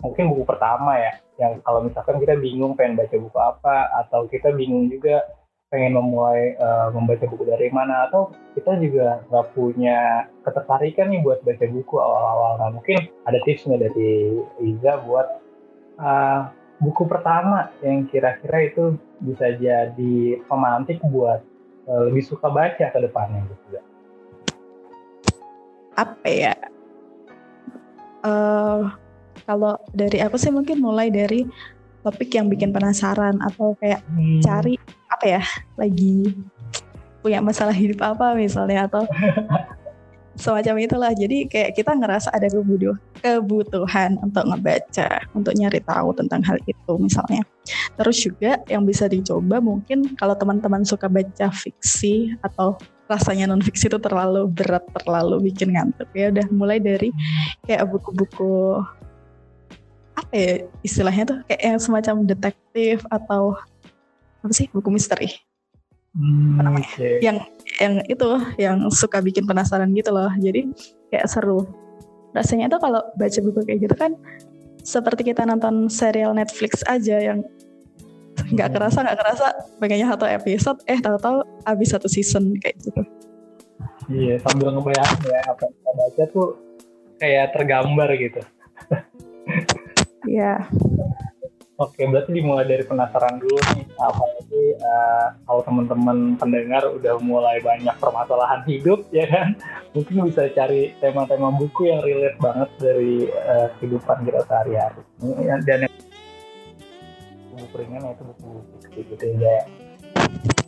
mungkin 0.00 0.32
buku 0.32 0.44
pertama 0.48 0.96
ya 0.96 1.12
yang 1.36 1.60
kalau 1.64 1.84
misalkan 1.84 2.20
kita 2.20 2.36
bingung 2.36 2.76
pengen 2.76 2.96
baca 2.96 3.16
buku 3.16 3.38
apa 3.40 3.88
atau 4.04 4.28
kita 4.28 4.52
bingung 4.52 4.88
juga 4.92 5.24
pengen 5.70 5.94
memulai 5.96 6.58
uh, 6.58 6.90
membaca 6.90 7.24
buku 7.30 7.46
dari 7.46 7.70
mana 7.70 8.10
atau 8.10 8.34
kita 8.58 8.74
juga 8.82 9.22
nggak 9.30 9.46
punya 9.54 10.26
ketertarikan 10.42 11.14
nih 11.14 11.22
buat 11.22 11.40
baca 11.46 11.64
buku 11.70 11.94
awal-awal. 11.96 12.52
Nah 12.58 12.68
mungkin 12.74 13.06
ada 13.22 13.38
tipsnya 13.46 13.78
dari 13.78 14.34
Iza 14.58 14.98
buat 15.06 15.28
uh, 16.02 16.40
buku 16.82 17.06
pertama 17.06 17.70
yang 17.86 18.08
kira-kira 18.10 18.66
itu 18.66 18.98
bisa 19.22 19.52
jadi 19.56 20.42
pemantik 20.50 20.98
buat 21.06 21.44
lebih 21.90 22.22
suka 22.22 22.46
baca 22.46 22.86
ke 22.90 22.98
depannya 23.02 23.42
gitu 23.50 23.66
ya. 23.74 23.82
Apa 25.98 26.26
ya? 26.28 26.54
Uh, 28.20 28.92
kalau 29.48 29.74
dari 29.90 30.20
aku 30.22 30.36
sih 30.36 30.52
mungkin 30.52 30.78
mulai 30.78 31.08
dari 31.08 31.48
topik 32.04 32.32
yang 32.32 32.48
bikin 32.48 32.72
penasaran 32.72 33.40
atau 33.40 33.76
kayak 33.76 34.00
hmm. 34.08 34.40
cari 34.44 34.76
apa 35.10 35.24
ya 35.26 35.42
lagi 35.76 36.32
punya 37.20 37.44
masalah 37.44 37.76
hidup 37.76 38.00
apa 38.00 38.32
misalnya 38.32 38.88
atau 38.88 39.04
semacam 40.36 40.74
itulah. 40.82 41.12
Jadi 41.14 41.46
kayak 41.50 41.74
kita 41.78 41.94
ngerasa 41.96 42.30
ada 42.34 42.46
kebutuhan 42.46 42.98
kebutuhan 43.20 44.16
untuk 44.24 44.44
ngebaca 44.48 45.08
untuk 45.36 45.52
nyari 45.56 45.80
tahu 45.84 46.14
tentang 46.16 46.40
hal 46.46 46.58
itu 46.64 46.92
misalnya. 46.96 47.42
Terus 47.98 48.16
juga 48.18 48.60
yang 48.66 48.86
bisa 48.86 49.06
dicoba 49.06 49.60
mungkin 49.60 50.14
kalau 50.16 50.34
teman-teman 50.38 50.82
suka 50.86 51.06
baca 51.10 51.52
fiksi 51.52 52.34
atau 52.40 52.78
rasanya 53.10 53.50
non 53.50 53.60
fiksi 53.60 53.90
itu 53.90 53.98
terlalu 53.98 54.46
berat 54.46 54.86
terlalu 54.94 55.50
bikin 55.50 55.74
ngantuk 55.74 56.06
ya 56.14 56.30
udah 56.30 56.46
mulai 56.54 56.78
dari 56.78 57.10
kayak 57.66 57.90
buku-buku 57.90 58.78
apa 60.14 60.32
ya 60.36 60.52
istilahnya 60.86 61.24
tuh? 61.26 61.38
Kayak 61.48 61.62
yang 61.64 61.78
semacam 61.80 62.14
detektif 62.28 63.02
atau 63.10 63.56
apa 64.40 64.52
sih? 64.54 64.68
Buku 64.70 64.88
misteri. 64.92 65.32
Hmm, 66.10 66.58
Apa 66.58 66.62
namanya? 66.66 66.88
oke. 66.90 67.08
yang 67.22 67.38
yang 67.80 68.04
itu 68.06 68.28
yang 68.60 68.76
suka 68.92 69.18
bikin 69.18 69.48
penasaran 69.48 69.88
gitu 69.96 70.12
loh 70.12 70.28
jadi 70.36 70.68
kayak 71.08 71.26
seru 71.26 71.64
rasanya 72.30 72.70
tuh 72.70 72.78
kalau 72.78 73.00
baca 73.16 73.38
buku 73.40 73.60
kayak 73.66 73.88
gitu 73.88 73.94
kan 73.96 74.12
seperti 74.80 75.32
kita 75.32 75.42
nonton 75.42 75.88
serial 75.88 76.36
Netflix 76.36 76.84
aja 76.86 77.18
yang 77.18 77.40
nggak 78.52 78.68
Hmm. 78.70 78.76
kerasa 78.76 78.98
nggak 79.04 79.18
kerasa 79.20 79.46
pengennya 79.76 80.08
satu 80.08 80.24
episode 80.24 80.78
eh 80.86 80.96
tahu-tahu 80.96 81.44
habis 81.64 81.92
satu 81.92 82.08
season 82.08 82.56
kayak 82.60 82.76
gitu 82.80 83.02
Iya, 84.10 84.42
sambil 84.42 84.74
ngebayangin 84.74 85.22
ya 85.22 85.38
apa 85.46 85.70
yang 85.70 85.74
kita 85.76 85.90
baca 85.94 86.24
tuh 86.34 86.48
kayak 87.16 87.46
tergambar 87.54 88.08
gitu. 88.18 88.40
ya 90.26 90.66
Oke, 91.80 92.04
berarti 92.04 92.36
dimulai 92.36 92.68
dari 92.68 92.84
penasaran 92.84 93.40
dulu 93.40 93.56
nih. 93.72 93.88
Apalagi 93.96 94.64
eh, 94.76 95.26
kalau 95.48 95.64
teman-teman 95.64 96.36
pendengar 96.36 96.84
udah 96.92 97.16
mulai 97.24 97.56
banyak 97.64 97.96
permasalahan 97.96 98.60
hidup, 98.68 99.08
ya 99.08 99.24
kan? 99.24 99.56
Mungkin 99.96 100.28
bisa 100.28 100.44
cari 100.52 100.92
tema-tema 101.00 101.48
buku 101.48 101.88
yang 101.88 102.04
relate 102.04 102.36
banget 102.36 102.68
dari 102.76 103.32
eh, 103.32 103.72
kehidupan 103.80 104.28
kita 104.28 104.44
sehari-hari. 104.44 105.00
Ini- 105.24 105.64
Dan 105.64 105.88
yang 105.88 105.94
buku 107.64 107.74
ringan 107.80 108.12
itu 108.12 108.22
buku 108.28 108.48
gitu 109.00 109.24
ya. 109.40 109.64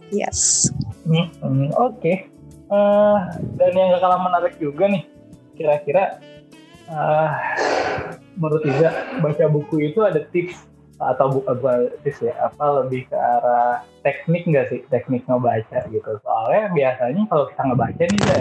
yes 0.08 0.72
Hmm, 1.04 1.28
hmm, 1.44 1.76
Oke. 1.76 2.24
Eh, 2.72 3.18
dan 3.60 3.70
yang 3.76 3.92
gak 3.92 4.00
kalah 4.00 4.16
menarik 4.16 4.56
juga 4.56 4.88
nih, 4.88 5.04
kira-kira 5.52 6.24
eh, 6.88 7.30
menurut 8.32 8.64
Iza 8.64 8.88
baca 9.20 9.44
buku 9.44 9.92
itu 9.92 10.00
ada 10.00 10.24
tips 10.32 10.71
atau 11.02 11.26
bukan 11.40 11.54
bukan 11.58 11.80
tips 12.06 12.22
ya, 12.22 12.34
apa 12.38 12.82
lebih 12.82 13.10
ke 13.10 13.16
arah 13.16 13.82
teknik 14.06 14.46
nggak 14.46 14.66
sih, 14.70 14.80
teknik 14.88 15.26
ngebaca 15.26 15.88
gitu. 15.90 16.10
Soalnya 16.22 16.70
biasanya 16.70 17.22
kalau 17.26 17.44
kita 17.50 17.62
ngebaca 17.66 18.02
nih 18.06 18.20
Za, 18.22 18.40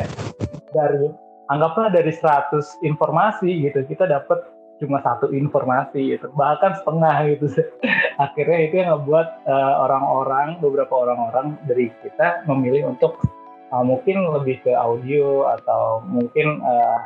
dari 0.71 1.05
anggaplah 1.49 1.89
dari 1.89 2.11
100 2.13 2.85
informasi 2.85 3.49
gitu, 3.65 3.79
kita 3.89 4.05
dapat 4.05 4.39
cuma 4.81 4.97
satu 5.05 5.29
informasi 5.29 6.17
gitu, 6.17 6.29
bahkan 6.33 6.73
setengah 6.77 7.37
gitu. 7.37 7.45
Akhirnya 8.25 8.59
itu 8.65 8.73
yang 8.81 8.89
ngebuat 8.97 9.27
eh, 9.45 9.73
orang-orang, 9.81 10.57
beberapa 10.57 10.93
orang-orang 11.05 11.57
dari 11.69 11.93
kita 12.01 12.45
memilih 12.49 12.89
untuk 12.89 13.21
uh, 13.71 13.83
mungkin 13.83 14.27
lebih 14.35 14.59
ke 14.61 14.71
audio 14.75 15.47
atau 15.57 16.03
mungkin 16.05 16.59
uh, 16.61 16.99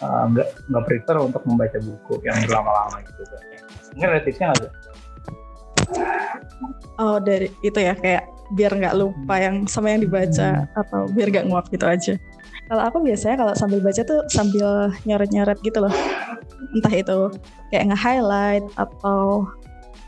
uh, 0.00 0.24
nggak 0.30 0.48
nggak 0.70 0.84
prefer 0.86 1.16
untuk 1.18 1.42
membaca 1.44 1.78
buku 1.82 2.22
yang 2.22 2.38
berlama-lama 2.46 3.02
gitu 3.04 3.22
kan. 3.26 3.42
Mungkin 3.92 4.08
ada 4.08 4.22
tipsnya 4.24 4.46
nggak? 4.54 4.72
Oh 7.00 7.18
dari 7.18 7.50
itu 7.64 7.78
ya 7.78 7.96
kayak 7.96 8.28
biar 8.52 8.76
nggak 8.76 8.96
lupa 9.00 9.34
yang 9.40 9.64
sama 9.64 9.96
yang 9.96 10.04
dibaca 10.04 10.68
atau 10.76 11.08
biar 11.08 11.28
nggak 11.32 11.46
nguap 11.48 11.66
gitu 11.72 11.88
aja 11.88 12.14
kalau 12.68 12.82
aku 12.84 13.00
biasanya 13.00 13.40
kalau 13.40 13.52
sambil 13.56 13.80
baca 13.80 14.04
tuh 14.04 14.20
sambil 14.28 14.92
nyoret-nyoret 15.08 15.56
gitu 15.64 15.88
loh 15.88 15.94
entah 16.76 16.94
itu 16.94 17.18
kayak 17.72 17.92
nge-highlight 17.92 18.64
atau 18.76 19.48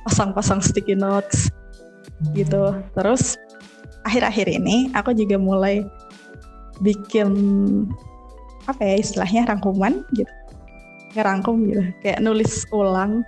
pasang-pasang 0.04 0.60
sticky 0.60 0.94
notes 0.94 1.48
gitu. 2.36 2.76
Terus 2.94 3.40
akhir-akhir 4.04 4.46
ini 4.52 4.92
aku 4.92 5.16
juga 5.16 5.40
mulai 5.40 5.82
bikin 6.84 7.28
apa 8.68 8.80
ya 8.80 8.96
istilahnya 9.00 9.48
rangkuman 9.48 10.04
gitu. 10.16 10.30
Ngerangkum 11.16 11.68
gitu. 11.68 11.82
Kayak 12.04 12.20
nulis 12.20 12.68
ulang 12.70 13.24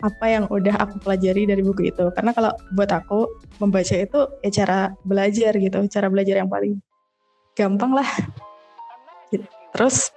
apa 0.00 0.26
yang 0.32 0.44
udah 0.48 0.80
aku 0.80 1.00
pelajari 1.04 1.44
dari 1.44 1.60
buku 1.60 1.92
itu. 1.92 2.08
Karena 2.16 2.32
kalau 2.32 2.52
buat 2.72 2.88
aku 2.88 3.28
membaca 3.60 3.94
itu 3.96 4.20
ya 4.40 4.50
cara 4.64 4.92
belajar 5.04 5.52
gitu, 5.56 5.78
cara 5.92 6.06
belajar 6.08 6.40
yang 6.40 6.48
paling 6.48 6.80
gampang 7.52 7.92
lah. 7.92 8.08
Gitu. 9.28 9.44
Terus 9.76 10.10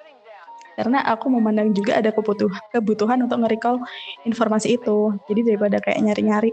karena 0.73 1.05
aku 1.05 1.29
memandang 1.29 1.69
juga 1.69 2.01
ada 2.01 2.09
kebutuhan 2.09 2.57
kebutuhan 2.73 3.19
untuk 3.21 3.43
nge-recall 3.45 3.77
informasi 4.25 4.79
itu. 4.79 5.13
Jadi 5.29 5.53
daripada 5.53 5.77
kayak 5.83 6.01
nyari-nyari 6.01 6.49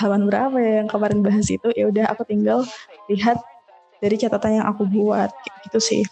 halaman 0.00 0.24
berapa 0.26 0.56
ya 0.56 0.72
yang 0.82 0.88
kemarin 0.88 1.20
bahas 1.20 1.46
itu, 1.52 1.68
ya 1.76 1.86
udah 1.92 2.08
aku 2.10 2.24
tinggal 2.24 2.64
lihat 3.12 3.38
dari 4.00 4.16
catatan 4.18 4.64
yang 4.64 4.66
aku 4.66 4.88
buat 4.88 5.30
gitu 5.68 5.78
sih. 5.78 6.02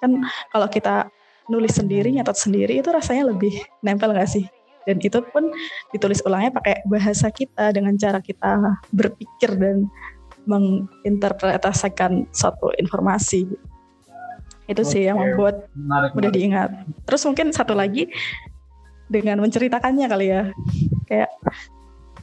Kan 0.00 0.24
kalau 0.50 0.66
kita 0.66 1.12
nulis 1.46 1.76
sendiri, 1.76 2.10
nyatat 2.10 2.34
sendiri 2.40 2.80
itu 2.80 2.88
rasanya 2.88 3.30
lebih 3.30 3.54
nempel 3.84 4.10
gak 4.16 4.26
sih? 4.26 4.48
Dan 4.88 4.96
itu 5.00 5.20
pun 5.32 5.52
ditulis 5.92 6.24
ulangnya 6.24 6.56
pakai 6.56 6.84
bahasa 6.88 7.28
kita 7.28 7.72
dengan 7.76 7.94
cara 8.00 8.18
kita 8.20 8.80
berpikir 8.94 9.56
dan 9.60 9.88
menginterpretasikan 10.48 12.24
suatu 12.32 12.72
informasi. 12.80 13.44
Itu 14.70 14.86
sih 14.86 15.10
yang 15.10 15.18
membuat 15.18 15.68
Menarik, 15.74 16.10
mudah 16.14 16.30
menarik. 16.30 16.36
diingat. 16.36 16.70
Terus 17.04 17.22
mungkin 17.26 17.50
satu 17.50 17.74
lagi 17.76 18.08
dengan 19.10 19.42
menceritakannya 19.42 20.06
kali 20.06 20.26
ya, 20.30 20.42
kayak 21.10 21.30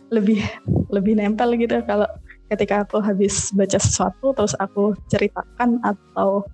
lebih 0.07 0.39
lebih 0.87 1.19
nempel 1.19 1.51
gitu 1.59 1.83
kalau 1.83 2.07
ketika 2.47 2.87
aku 2.87 3.03
habis 3.03 3.51
baca 3.51 3.75
sesuatu 3.75 4.31
terus 4.31 4.55
aku 4.55 4.95
ceritakan 5.11 5.83
atau 5.83 6.47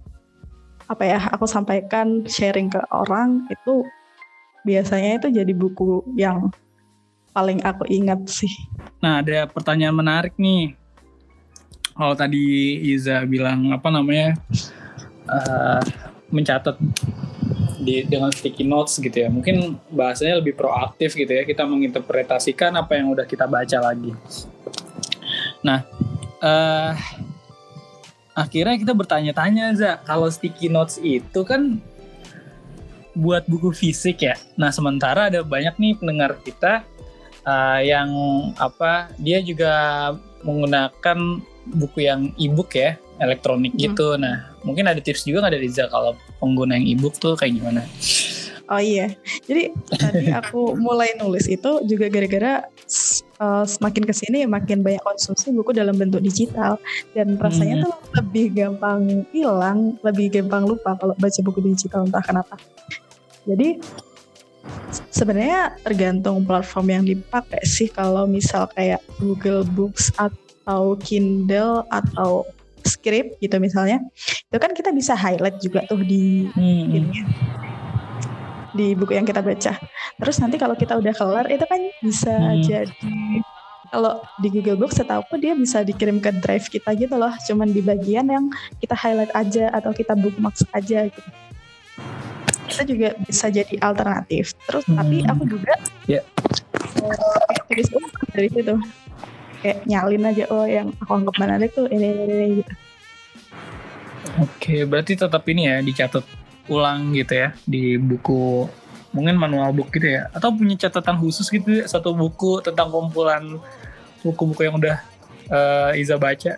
apa 0.90 1.04
ya 1.06 1.20
aku 1.30 1.46
sampaikan 1.46 2.26
sharing 2.26 2.68
ke 2.74 2.82
orang 2.90 3.46
itu 3.54 3.86
biasanya 4.64 5.20
itu 5.20 5.28
jadi 5.30 5.54
buku 5.54 6.04
yang 6.16 6.50
paling 7.36 7.60
aku 7.62 7.84
ingat 7.90 8.24
sih. 8.30 8.52
Nah, 9.04 9.20
ada 9.20 9.50
pertanyaan 9.50 9.96
menarik 9.96 10.34
nih. 10.40 10.76
Kalau 11.94 12.18
tadi 12.18 12.80
Iza 12.90 13.22
bilang 13.30 13.70
apa 13.70 13.94
namanya 13.94 14.34
eh, 15.30 15.82
mencatat 16.34 16.82
di 17.84 18.08
dengan 18.08 18.32
sticky 18.32 18.64
notes 18.66 18.98
gitu 18.98 19.14
ya, 19.14 19.30
mungkin 19.30 19.78
bahasanya 19.92 20.42
lebih 20.42 20.58
proaktif 20.58 21.14
gitu 21.14 21.30
ya. 21.30 21.44
Kita 21.44 21.68
menginterpretasikan 21.68 22.74
apa 22.80 22.98
yang 22.98 23.14
udah 23.14 23.28
kita 23.28 23.46
baca 23.46 23.78
lagi. 23.92 24.16
Nah, 25.62 25.86
eh 26.42 26.96
akhirnya 28.34 28.76
kita 28.82 28.94
bertanya-tanya 28.98 29.78
Za, 29.78 30.02
kalau 30.02 30.26
sticky 30.26 30.70
notes 30.70 30.98
itu 30.98 31.46
kan 31.46 31.78
buat 33.14 33.46
buku 33.46 33.70
fisik 33.72 34.26
ya. 34.26 34.36
Nah, 34.58 34.74
sementara 34.74 35.30
ada 35.30 35.46
banyak 35.46 35.78
nih 35.78 35.94
pendengar 35.98 36.38
kita 36.42 36.82
uh, 37.46 37.80
yang 37.80 38.10
apa 38.58 39.14
dia 39.20 39.40
juga 39.40 39.72
menggunakan 40.44 41.18
buku 41.64 42.04
yang 42.04 42.36
e-book 42.36 42.76
ya 42.76 43.00
elektronik 43.24 43.72
Hmm. 43.72 43.84
gitu 43.88 44.08
nah 44.20 44.52
mungkin 44.68 44.84
ada 44.84 45.00
tips 45.00 45.24
juga 45.24 45.48
nggak 45.48 45.56
dari 45.56 45.70
Za 45.72 45.88
kalau 45.88 46.12
pengguna 46.44 46.76
yang 46.76 46.98
e-book 46.98 47.16
tuh 47.16 47.40
kayak 47.40 47.56
gimana 47.56 47.88
Oh 48.72 48.80
iya, 48.80 49.12
jadi 49.44 49.76
tadi 49.92 50.32
aku 50.40 50.80
mulai 50.80 51.12
nulis 51.20 51.52
itu 51.52 51.84
juga 51.84 52.08
gara-gara 52.08 52.64
uh, 53.44 53.68
semakin 53.68 54.08
ke 54.08 54.16
sini 54.16 54.48
makin 54.48 54.80
banyak 54.80 55.04
konsumsi 55.04 55.52
buku 55.52 55.76
dalam 55.76 56.00
bentuk 56.00 56.24
digital 56.24 56.80
dan 57.12 57.36
rasanya 57.36 57.84
Hmm. 57.84 57.86
tuh 57.92 57.94
lebih 58.16 58.56
gampang 58.56 59.28
hilang, 59.36 60.00
lebih 60.00 60.32
gampang 60.32 60.64
lupa 60.64 60.96
kalau 60.96 61.12
baca 61.20 61.40
buku 61.44 61.60
digital 61.76 62.08
entah 62.08 62.24
kenapa. 62.24 62.56
Jadi 63.44 63.82
sebenarnya 65.12 65.76
tergantung 65.84 66.48
platform 66.48 66.88
yang 66.90 67.04
dipakai 67.04 67.64
sih 67.68 67.92
kalau 67.92 68.24
misal 68.24 68.72
kayak 68.72 69.04
Google 69.20 69.68
Books 69.68 70.16
atau 70.16 70.96
Kindle 71.04 71.84
atau 71.92 72.48
Script 72.84 73.40
gitu 73.40 73.56
misalnya, 73.64 74.04
itu 74.52 74.58
kan 74.60 74.76
kita 74.76 74.92
bisa 74.92 75.16
highlight 75.16 75.56
juga 75.64 75.88
tuh 75.88 76.04
di 76.04 76.52
hmm. 76.52 77.16
di 78.76 78.92
buku 78.92 79.16
yang 79.16 79.24
kita 79.24 79.40
baca. 79.40 79.80
Terus 80.20 80.36
nanti 80.44 80.60
kalau 80.60 80.76
kita 80.76 81.00
udah 81.00 81.14
kelar 81.16 81.48
itu 81.48 81.64
kan 81.64 81.80
bisa 82.04 82.36
Hmm. 82.36 82.60
jadi 82.60 83.44
kalau 83.94 84.26
di 84.42 84.50
Google 84.50 84.82
Books 84.82 84.98
setahu 84.98 85.22
dia 85.38 85.54
bisa 85.54 85.86
dikirim 85.86 86.18
ke 86.18 86.34
drive 86.42 86.66
kita 86.66 86.92
gitu 86.98 87.14
loh, 87.14 87.30
cuman 87.46 87.70
di 87.70 87.80
bagian 87.80 88.26
yang 88.26 88.50
kita 88.82 88.98
highlight 88.98 89.30
aja 89.38 89.70
atau 89.70 89.94
kita 89.94 90.18
bookmarks 90.18 90.66
aja 90.74 91.08
gitu. 91.08 91.30
Itu 92.64 92.84
juga 92.88 93.10
bisa 93.20 93.48
jadi 93.48 93.76
alternatif. 93.80 94.56
Terus 94.64 94.86
tapi 94.86 95.16
Hmm. 95.20 95.32
aku 95.32 95.44
juga 95.48 95.74
Ya. 96.06 96.20
eh, 96.20 97.16
kayak 97.48 97.64
tulis 97.68 97.88
ulang 97.92 98.14
dari 98.30 98.50
situ. 98.50 98.76
Kayak 99.60 99.80
nyalin 99.86 100.24
aja 100.26 100.44
oh 100.50 100.66
yang 100.68 100.88
aku 100.98 101.12
anggap 101.14 101.36
menarik 101.38 101.72
tuh 101.72 101.88
ini 101.88 102.08
ini, 102.10 102.24
ini 102.28 102.46
gitu. 102.60 102.74
oke 104.36 104.76
berarti 104.88 105.14
tetap 105.16 105.44
ini 105.46 105.68
ya 105.68 105.78
dicatat 105.80 106.26
ulang 106.66 107.12
gitu 107.12 107.38
ya 107.38 107.50
di 107.64 107.96
buku 107.96 108.66
mungkin 109.12 109.36
manual 109.36 109.72
book 109.72 109.92
gitu 109.92 110.10
ya 110.10 110.28
atau 110.32 110.50
punya 110.50 110.76
catatan 110.80 111.16
khusus 111.16 111.46
gitu 111.48 111.80
ya, 111.80 111.86
satu 111.86 112.12
buku 112.12 112.60
tentang 112.60 112.90
kumpulan 112.90 113.60
buku-buku 114.20 114.64
yang 114.64 114.76
udah 114.76 114.98
eh, 115.46 116.02
Iza 116.02 116.16
baca 116.18 116.56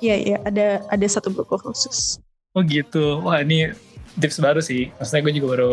Iya 0.00 0.16
iya 0.16 0.36
ada 0.40 0.66
ada 0.88 1.06
satu 1.06 1.28
buku 1.28 1.60
khusus. 1.60 2.16
Oh 2.52 2.64
gitu. 2.64 3.20
Wah 3.20 3.44
ini 3.44 3.68
tips 4.18 4.42
baru 4.42 4.58
sih. 4.58 4.90
Maksudnya 4.98 5.22
gue 5.22 5.34
juga 5.38 5.48
baru 5.54 5.72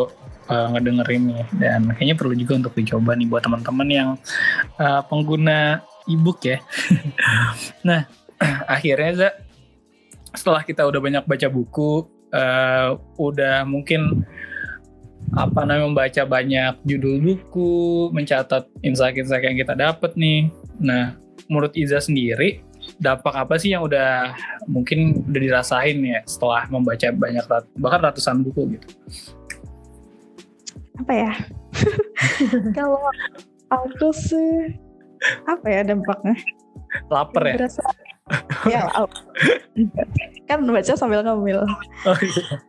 uh, 0.52 0.68
ngedengerin 0.76 1.24
ya 1.34 1.46
dan 1.58 1.82
kayaknya 1.96 2.16
perlu 2.18 2.34
juga 2.38 2.54
untuk 2.60 2.74
dicoba 2.78 3.18
nih 3.18 3.28
buat 3.28 3.44
teman-teman 3.44 3.88
yang 3.90 4.10
uh, 4.78 5.02
pengguna 5.08 5.82
ebook 6.06 6.46
ya. 6.46 6.62
nah 7.88 8.06
akhirnya 8.76 9.12
Za, 9.18 9.30
setelah 10.38 10.62
kita 10.62 10.86
udah 10.86 11.00
banyak 11.02 11.24
baca 11.26 11.48
buku, 11.50 12.06
uh, 12.32 13.00
udah 13.18 13.66
mungkin 13.66 14.24
apa 15.36 15.68
namanya 15.68 15.86
membaca 15.92 16.24
banyak 16.24 16.74
judul 16.88 17.20
buku, 17.20 18.08
mencatat 18.16 18.70
insight-insight 18.80 19.44
yang 19.44 19.60
kita 19.60 19.76
dapat 19.76 20.16
nih. 20.16 20.48
Nah, 20.80 21.20
menurut 21.52 21.76
Iza 21.76 22.00
sendiri, 22.00 22.64
dampak 22.98 23.36
apa 23.36 23.56
sih 23.60 23.76
yang 23.76 23.84
udah 23.84 24.34
mungkin 24.66 25.24
udah 25.28 25.42
dirasain 25.42 26.00
ya 26.02 26.20
setelah 26.24 26.66
membaca 26.72 27.08
banyak 27.12 27.46
bahkan 27.78 28.02
ratusan 28.08 28.42
buku 28.48 28.80
gitu? 28.80 28.88
Apa 31.04 31.14
ya? 31.14 31.32
Kalau 32.78 33.04
aku 33.70 34.10
sih 34.16 34.74
apa 35.46 35.66
ya 35.68 35.82
dampaknya? 35.84 36.36
Laper 37.12 37.44
ya? 37.44 37.56
Berasa, 37.60 37.84
ya, 38.70 38.82
kan 40.50 40.64
baca 40.64 40.94
sambil 40.96 41.22
ngambil. 41.22 41.68
Oh, 42.08 42.18
iya 42.24 42.64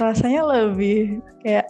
rasanya 0.00 0.42
lebih 0.44 1.20
kayak 1.44 1.66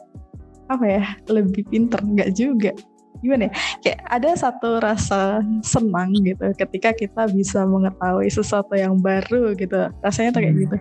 apa 0.67 0.85
ya 0.87 1.05
lebih 1.31 1.63
pinter 1.71 1.99
nggak 2.03 2.35
juga 2.35 2.73
gimana 3.23 3.49
ya? 3.49 3.53
Kayak 3.83 4.01
ada 4.09 4.31
satu 4.37 4.71
rasa 4.81 5.41
senang 5.63 6.13
gitu 6.25 6.53
ketika 6.57 6.91
kita 6.93 7.29
bisa 7.31 7.65
mengetahui 7.65 8.29
sesuatu 8.29 8.75
yang 8.77 8.99
baru 9.01 9.57
gitu. 9.57 9.91
Rasanya 10.03 10.35
tuh 10.37 10.41
kayak 10.45 10.55
hmm. 10.55 10.63
gitu. 10.67 10.77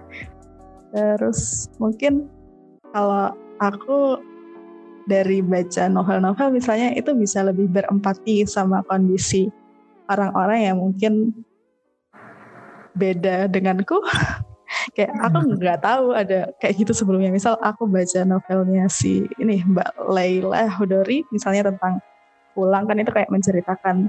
Terus 0.95 1.67
mungkin 1.81 2.31
kalau 2.95 3.35
aku 3.59 4.19
dari 5.05 5.39
baca 5.45 5.85
novel-novel 5.85 6.49
misalnya 6.55 6.95
itu 6.97 7.13
bisa 7.13 7.45
lebih 7.45 7.69
berempati 7.69 8.41
sama 8.49 8.81
kondisi 8.89 9.51
orang-orang 10.09 10.59
yang 10.65 10.77
mungkin 10.81 11.13
beda 12.97 13.51
denganku. 13.51 14.01
Kayak 14.97 15.13
aku 15.21 15.39
hmm. 15.45 15.55
nggak 15.61 15.79
tahu 15.81 16.05
ada 16.15 16.49
kayak 16.57 16.73
gitu 16.83 16.91
sebelumnya. 16.93 17.29
Misal 17.29 17.57
aku 17.61 17.85
baca 17.85 18.21
novelnya 18.25 18.89
si 18.89 19.23
ini 19.37 19.61
Mbak 19.61 20.09
Laila 20.09 20.67
Hodori 20.71 21.21
misalnya 21.29 21.69
tentang 21.69 22.01
pulang 22.55 22.87
kan 22.87 22.97
itu 22.97 23.11
kayak 23.11 23.27
menceritakan 23.27 24.07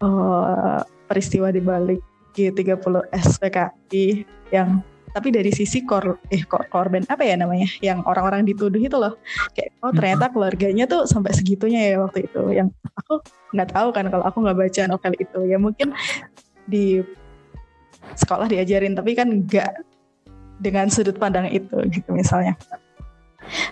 uh, 0.00 0.80
peristiwa 1.10 1.50
di 1.50 1.58
balik 1.58 2.00
G30 2.38 3.10
SPKI 3.10 4.06
yang 4.54 4.80
tapi 5.08 5.32
dari 5.32 5.48
sisi 5.50 5.82
kor 5.82 6.20
eh 6.28 6.44
kor 6.44 6.68
korban 6.68 7.02
apa 7.08 7.24
ya 7.24 7.34
namanya 7.34 7.66
yang 7.80 8.04
orang-orang 8.04 8.44
dituduh 8.44 8.78
itu 8.78 8.94
loh. 8.94 9.16
Kayak 9.56 9.74
oh 9.82 9.90
ternyata 9.90 10.30
keluarganya 10.30 10.84
tuh 10.84 11.08
sampai 11.08 11.32
segitunya 11.34 11.90
ya 11.90 11.96
waktu 12.04 12.28
itu. 12.28 12.42
Yang 12.52 12.68
aku 12.94 13.24
nggak 13.56 13.70
tahu 13.72 13.88
kan 13.90 14.04
kalau 14.12 14.24
aku 14.28 14.38
nggak 14.44 14.58
baca 14.60 14.82
novel 14.86 15.14
itu. 15.18 15.40
Ya 15.48 15.56
mungkin 15.58 15.96
di 16.68 17.02
sekolah 18.14 18.46
diajarin 18.46 18.94
tapi 18.94 19.16
kan 19.16 19.32
enggak 19.32 19.72
dengan 20.60 20.92
sudut 20.92 21.16
pandang 21.16 21.48
itu 21.50 21.74
gitu 21.88 22.10
misalnya. 22.12 22.54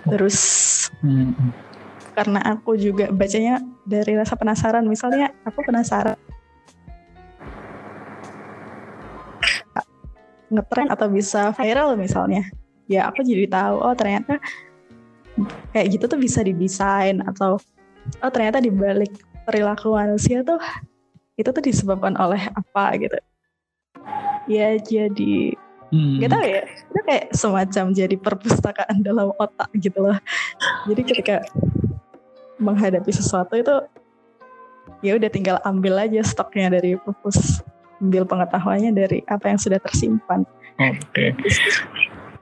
Terus 0.09 0.39
hmm. 1.05 1.53
Karena 2.17 2.41
aku 2.41 2.81
juga 2.81 3.13
bacanya 3.13 3.61
dari 3.85 4.17
rasa 4.17 4.41
penasaran. 4.41 4.89
Misalnya 4.89 5.37
aku 5.45 5.61
penasaran. 5.61 6.17
Ngetren 10.49 10.89
atau 10.89 11.13
bisa 11.13 11.53
viral 11.53 12.01
misalnya. 12.01 12.49
Ya 12.89 13.05
aku 13.13 13.21
jadi 13.21 13.45
tahu 13.53 13.77
oh 13.85 13.93
ternyata 13.93 14.41
kayak 15.77 15.87
gitu 15.93 16.05
tuh 16.09 16.17
bisa 16.17 16.41
didesain 16.41 17.21
atau 17.21 17.61
oh 18.25 18.31
ternyata 18.33 18.65
dibalik 18.65 19.13
perilaku 19.45 19.93
manusia 19.93 20.41
tuh 20.41 20.57
itu 21.37 21.53
tuh 21.53 21.61
disebabkan 21.61 22.17
oleh 22.17 22.41
apa 22.57 22.97
gitu. 22.97 23.19
Ya 24.49 24.79
jadi 24.81 25.53
Hmm. 25.95 26.19
Gak 26.19 26.35
tau 26.35 26.43
ya, 26.43 26.67
itu 26.67 27.01
kayak 27.07 27.27
semacam 27.31 27.85
jadi 27.95 28.17
perpustakaan 28.19 29.07
dalam 29.07 29.31
otak 29.39 29.71
gitu 29.79 30.03
loh. 30.03 30.19
Jadi 30.91 31.03
ketika 31.07 31.47
menghadapi 32.57 33.13
sesuatu 33.13 33.57
itu 33.57 33.75
ya 35.05 35.19
udah 35.19 35.31
tinggal 35.31 35.57
ambil 35.67 35.99
aja 36.01 36.23
stoknya 36.23 36.79
dari 36.79 36.97
pupus, 36.97 37.61
ambil 38.01 38.25
pengetahuannya 38.25 38.93
dari 38.95 39.19
apa 39.29 39.51
yang 39.51 39.59
sudah 39.61 39.83
tersimpan. 39.83 40.47
Oke. 40.77 41.01
Okay. 41.13 41.31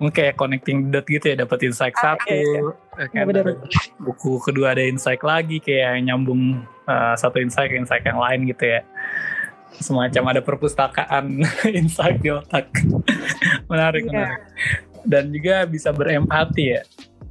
Mungkin 0.03 0.11
kayak 0.11 0.35
connecting 0.35 0.90
dot 0.90 1.07
gitu 1.07 1.33
ya, 1.33 1.46
dapat 1.46 1.70
insight 1.70 1.94
ah, 2.03 2.18
satu, 2.18 2.35
iya, 2.35 2.42
iya. 2.42 3.07
Kan, 3.14 3.31
ya, 3.31 3.55
buku 4.03 4.42
kedua 4.42 4.74
ada 4.74 4.83
insight 4.83 5.22
lagi 5.22 5.62
kayak 5.62 6.03
nyambung 6.03 6.66
uh, 6.90 7.14
satu 7.14 7.38
insight 7.38 7.70
ke 7.70 7.79
insight 7.79 8.03
yang 8.03 8.18
lain 8.18 8.42
gitu 8.50 8.74
ya 8.74 8.83
semacam 9.81 10.35
ada 10.35 10.40
perpustakaan 10.42 11.42
insight 11.81 12.22
di 12.22 12.31
otak. 12.31 12.70
menarik, 13.70 14.07
yeah. 14.07 14.12
menarik. 14.12 14.42
Dan 15.05 15.24
juga 15.35 15.66
bisa 15.68 15.90
berempati 15.90 16.64
ya. 16.79 16.83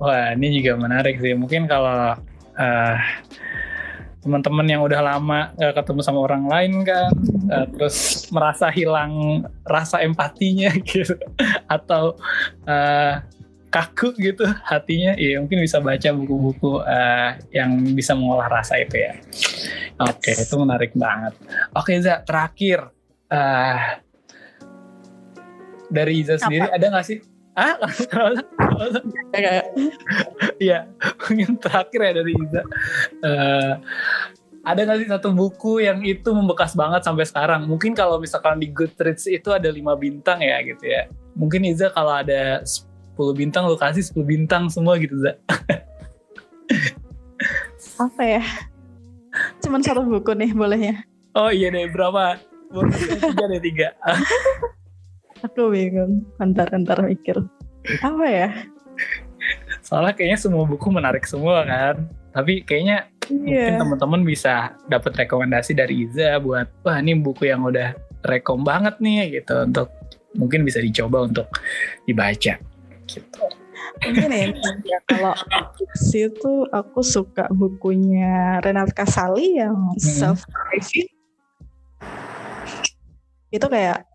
Wah, 0.02 0.36
ini 0.36 0.60
juga 0.60 0.76
menarik 0.76 1.22
sih. 1.22 1.34
Mungkin 1.38 1.69
kalau 1.69 2.17
uh, 2.58 2.98
teman-teman 4.24 4.68
yang 4.68 4.82
udah 4.88 5.02
lama 5.04 5.52
uh, 5.60 5.74
ketemu 5.76 6.00
sama 6.00 6.24
orang 6.24 6.48
lain 6.48 6.88
kan, 6.88 7.12
uh, 7.52 7.68
terus 7.76 8.28
merasa 8.32 8.72
hilang 8.72 9.44
rasa 9.68 10.00
empatinya 10.00 10.72
gitu, 10.88 11.20
atau 11.68 12.16
uh, 12.63 13.20
kaku 13.68 14.13
gitu 14.22 14.46
hatinya, 14.63 15.18
ya 15.18 15.42
mungkin 15.42 15.60
bisa 15.60 15.82
baca 15.82 16.10
buku-buku 16.13 16.86
uh, 16.86 17.36
yang 17.50 17.74
bisa 17.98 18.13
mengolah 18.13 18.48
rasa 18.48 18.80
itu 18.80 19.02
ya. 19.02 19.13
Oke, 19.98 20.32
okay, 20.32 20.36
itu 20.39 20.56
menarik 20.56 20.94
banget. 20.94 21.34
Oke, 21.74 21.98
okay, 21.98 22.06
Za, 22.06 22.22
terakhir 22.22 22.94
uh, 23.34 23.78
dari 25.94 26.26
Iza 26.26 26.42
sendiri 26.42 26.70
Apa? 26.70 26.76
ada 26.78 26.86
nggak 26.96 27.06
sih? 27.06 27.20
Ah, 27.54 27.78
Iya, 30.58 30.89
mungkin 31.22 31.62
terakhir 31.62 32.00
ya 32.02 32.12
dari 32.18 32.34
Iza. 32.34 32.62
Uh, 33.22 33.74
ada 34.63 34.80
nggak 34.88 34.98
sih 35.04 35.10
satu 35.12 35.30
buku 35.36 35.84
yang 35.84 36.02
itu 36.02 36.34
membekas 36.34 36.74
banget 36.74 37.06
sampai 37.06 37.28
sekarang? 37.28 37.68
Mungkin 37.70 37.94
kalau 37.94 38.18
misalkan 38.18 38.58
di 38.58 38.72
Goodreads 38.74 39.28
itu 39.30 39.54
ada 39.54 39.70
lima 39.70 39.94
bintang 39.94 40.42
ya 40.42 40.58
gitu 40.66 40.88
ya. 40.88 41.12
Mungkin 41.38 41.68
Iza 41.68 41.94
kalau 41.94 42.16
ada 42.16 42.63
10 42.66 43.20
bintang 43.38 43.70
lo 43.70 43.78
kasih 43.78 44.02
10 44.02 44.26
bintang 44.26 44.72
semua 44.74 44.98
gitu 44.98 45.13
Za 45.22 45.38
apa 48.00 48.24
ya? 48.26 48.44
Cuman 49.62 49.82
satu 49.86 50.02
buku 50.02 50.34
nih 50.34 50.54
bolehnya. 50.54 51.06
Oh 51.38 51.50
iya 51.50 51.70
deh 51.70 51.89
berapa? 51.89 52.38
Tiga 53.22 53.46
deh 53.50 53.62
tiga 53.62 53.88
aku 55.43 55.69
bingung 55.69 56.23
antar 56.39 56.71
mikir 57.03 57.38
apa 57.99 58.25
ya 58.25 58.49
soalnya 59.84 60.15
kayaknya 60.15 60.39
semua 60.39 60.63
buku 60.63 60.88
menarik 60.88 61.27
semua 61.27 61.67
kan 61.67 62.08
tapi 62.32 62.63
kayaknya 62.63 63.12
yeah. 63.29 63.69
mungkin 63.69 63.73
teman-teman 63.77 64.21
bisa 64.25 64.73
dapat 64.88 65.13
rekomendasi 65.13 65.75
dari 65.75 66.08
Iza 66.08 66.39
buat 66.39 66.71
wah 66.82 66.97
ini 66.97 67.19
buku 67.19 67.51
yang 67.51 67.67
udah 67.67 67.93
rekom 68.23 68.63
banget 68.63 68.97
nih 69.03 69.43
gitu 69.43 69.67
untuk 69.67 69.91
mungkin 70.34 70.65
bisa 70.65 70.82
dicoba 70.82 71.27
untuk 71.27 71.45
dibaca 72.08 72.58
gitu. 73.06 73.43
Mungkin 74.01 74.32
ya, 74.32 74.99
kalau 75.12 75.36
fiksi 75.77 76.32
itu 76.34 76.53
aku 76.71 77.06
suka 77.06 77.45
bukunya 77.53 78.58
Renat 78.63 78.95
Kasali 78.95 79.60
yang 79.60 79.75
hmm. 79.93 79.99
self 79.99 80.47
review. 80.73 81.06
Itu 83.53 83.69
kayak 83.69 84.08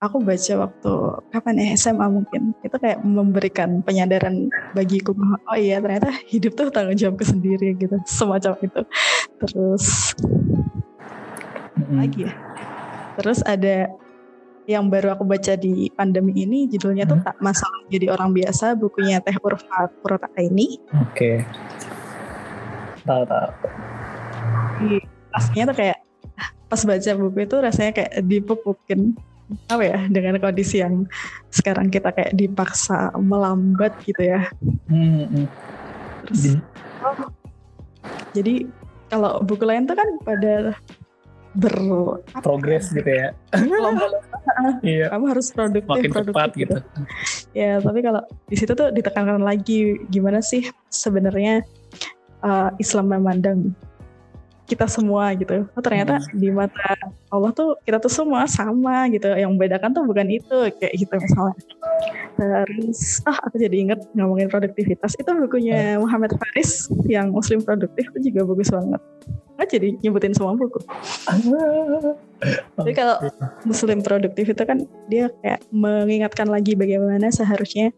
aku 0.00 0.16
baca 0.24 0.52
waktu 0.64 0.92
kapan 1.28 1.60
ya 1.60 1.66
SMA 1.76 2.06
mungkin 2.08 2.56
itu 2.64 2.72
kayak 2.80 3.04
memberikan 3.04 3.84
penyadaran 3.84 4.48
bagiku 4.72 5.12
bahwa 5.12 5.36
oh 5.52 5.58
iya 5.60 5.76
ternyata 5.76 6.08
hidup 6.32 6.56
tuh 6.56 6.72
tanggung 6.72 6.96
jawabku 6.96 7.20
sendiri 7.20 7.76
gitu 7.76 8.00
semacam 8.08 8.56
itu 8.64 8.80
terus 9.44 10.16
hmm. 11.76 12.00
lagi 12.00 12.24
ya 12.24 12.32
terus 13.20 13.44
ada 13.44 13.92
yang 14.64 14.88
baru 14.88 15.12
aku 15.12 15.28
baca 15.28 15.52
di 15.60 15.92
pandemi 15.92 16.32
ini 16.48 16.64
judulnya 16.64 17.04
hmm. 17.04 17.12
tuh 17.12 17.20
tak 17.20 17.36
masalah 17.44 17.84
jadi 17.92 18.08
orang 18.08 18.32
biasa 18.32 18.80
bukunya 18.80 19.18
Teh 19.18 19.34
Urfa 19.42 19.90
Purata 19.98 20.30
ini. 20.38 20.78
Oke. 20.94 21.10
Okay. 21.10 21.36
Tahu 23.02 23.26
tahu. 23.26 23.50
Rasanya 25.34 25.64
tuh 25.74 25.76
kayak 25.76 25.98
pas 26.70 26.80
baca 26.86 27.10
buku 27.18 27.38
itu 27.50 27.56
rasanya 27.58 27.90
kayak 27.98 28.12
dipupukin 28.22 29.18
apa 29.70 29.82
ya 29.82 29.98
dengan 30.06 30.38
kondisi 30.38 30.82
yang 30.82 31.06
sekarang 31.50 31.90
kita 31.90 32.14
kayak 32.14 32.34
dipaksa 32.34 33.10
melambat 33.18 33.94
gitu 34.06 34.22
ya. 34.22 34.50
Hmm. 34.86 35.26
hmm. 35.26 35.46
Terus, 36.30 36.60
oh, 37.02 37.32
jadi 38.36 38.68
kalau 39.10 39.42
buku 39.42 39.66
lain 39.66 39.90
tuh 39.90 39.98
kan 39.98 40.08
pada 40.22 40.78
ber 41.58 41.74
progres 42.46 42.94
gitu 42.94 43.10
ya. 43.10 43.34
iya. 44.86 45.10
Kamu 45.10 45.34
harus 45.34 45.50
produktif, 45.50 45.90
Makin 45.90 46.10
produktif 46.14 46.34
cepat 46.34 46.50
gitu. 46.54 46.76
gitu. 46.78 47.00
ya 47.50 47.82
tapi 47.82 47.98
kalau 48.06 48.22
di 48.46 48.54
situ 48.54 48.72
tuh 48.78 48.94
ditekankan 48.94 49.42
lagi 49.42 49.98
gimana 50.14 50.38
sih 50.38 50.70
sebenarnya 50.94 51.66
uh, 52.46 52.70
Islam 52.78 53.10
memandang 53.10 53.74
kita 54.70 54.86
semua 54.86 55.34
gitu. 55.34 55.66
Oh 55.74 55.82
ternyata 55.82 56.22
hmm. 56.22 56.38
di 56.38 56.48
mata 56.54 56.94
Allah 57.26 57.50
tuh 57.50 57.74
kita 57.82 57.98
tuh 57.98 58.12
semua 58.12 58.46
sama 58.46 59.10
gitu. 59.10 59.26
Yang 59.26 59.50
membedakan 59.50 59.90
tuh 59.90 60.06
bukan 60.06 60.30
itu 60.30 60.56
kayak 60.78 60.94
gitu 60.94 61.14
misalnya. 61.18 61.58
Terus 62.38 63.26
ah 63.26 63.36
aku 63.42 63.58
jadi 63.58 63.76
inget 63.82 64.00
ngomongin 64.14 64.46
produktivitas 64.46 65.18
itu 65.18 65.26
bukunya 65.26 65.98
hmm. 65.98 66.06
Muhammad 66.06 66.38
Faris 66.38 66.86
yang 67.10 67.34
Muslim 67.34 67.58
produktif 67.66 68.06
itu 68.14 68.30
juga 68.30 68.46
bagus 68.46 68.70
banget. 68.70 69.02
Ah 69.58 69.66
jadi 69.66 69.98
nyebutin 70.00 70.32
semua 70.32 70.54
buku. 70.54 70.80
Jadi 72.80 72.92
kalau 72.94 73.16
Muslim 73.66 73.98
produktif 74.00 74.46
itu 74.54 74.62
kan 74.62 74.86
dia 75.10 75.28
kayak 75.42 75.60
mengingatkan 75.74 76.48
lagi 76.48 76.78
bagaimana 76.78 77.28
seharusnya 77.28 77.92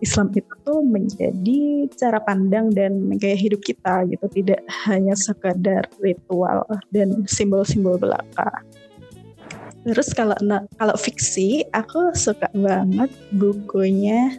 Islam 0.00 0.30
itu 0.34 0.52
tuh 0.66 0.80
menjadi 0.82 1.88
cara 1.94 2.18
pandang 2.22 2.70
dan 2.74 3.12
gaya 3.18 3.38
hidup 3.38 3.62
kita 3.62 4.06
gitu, 4.10 4.26
tidak 4.30 4.60
hanya 4.86 5.14
sekadar 5.14 5.86
ritual 6.02 6.66
dan 6.94 7.24
simbol-simbol 7.26 7.98
belaka. 7.98 8.50
Terus 9.82 10.14
kalau 10.14 10.38
kalau 10.78 10.94
fiksi, 10.94 11.66
aku 11.74 12.14
suka 12.14 12.46
banget 12.54 13.10
bukunya 13.34 14.38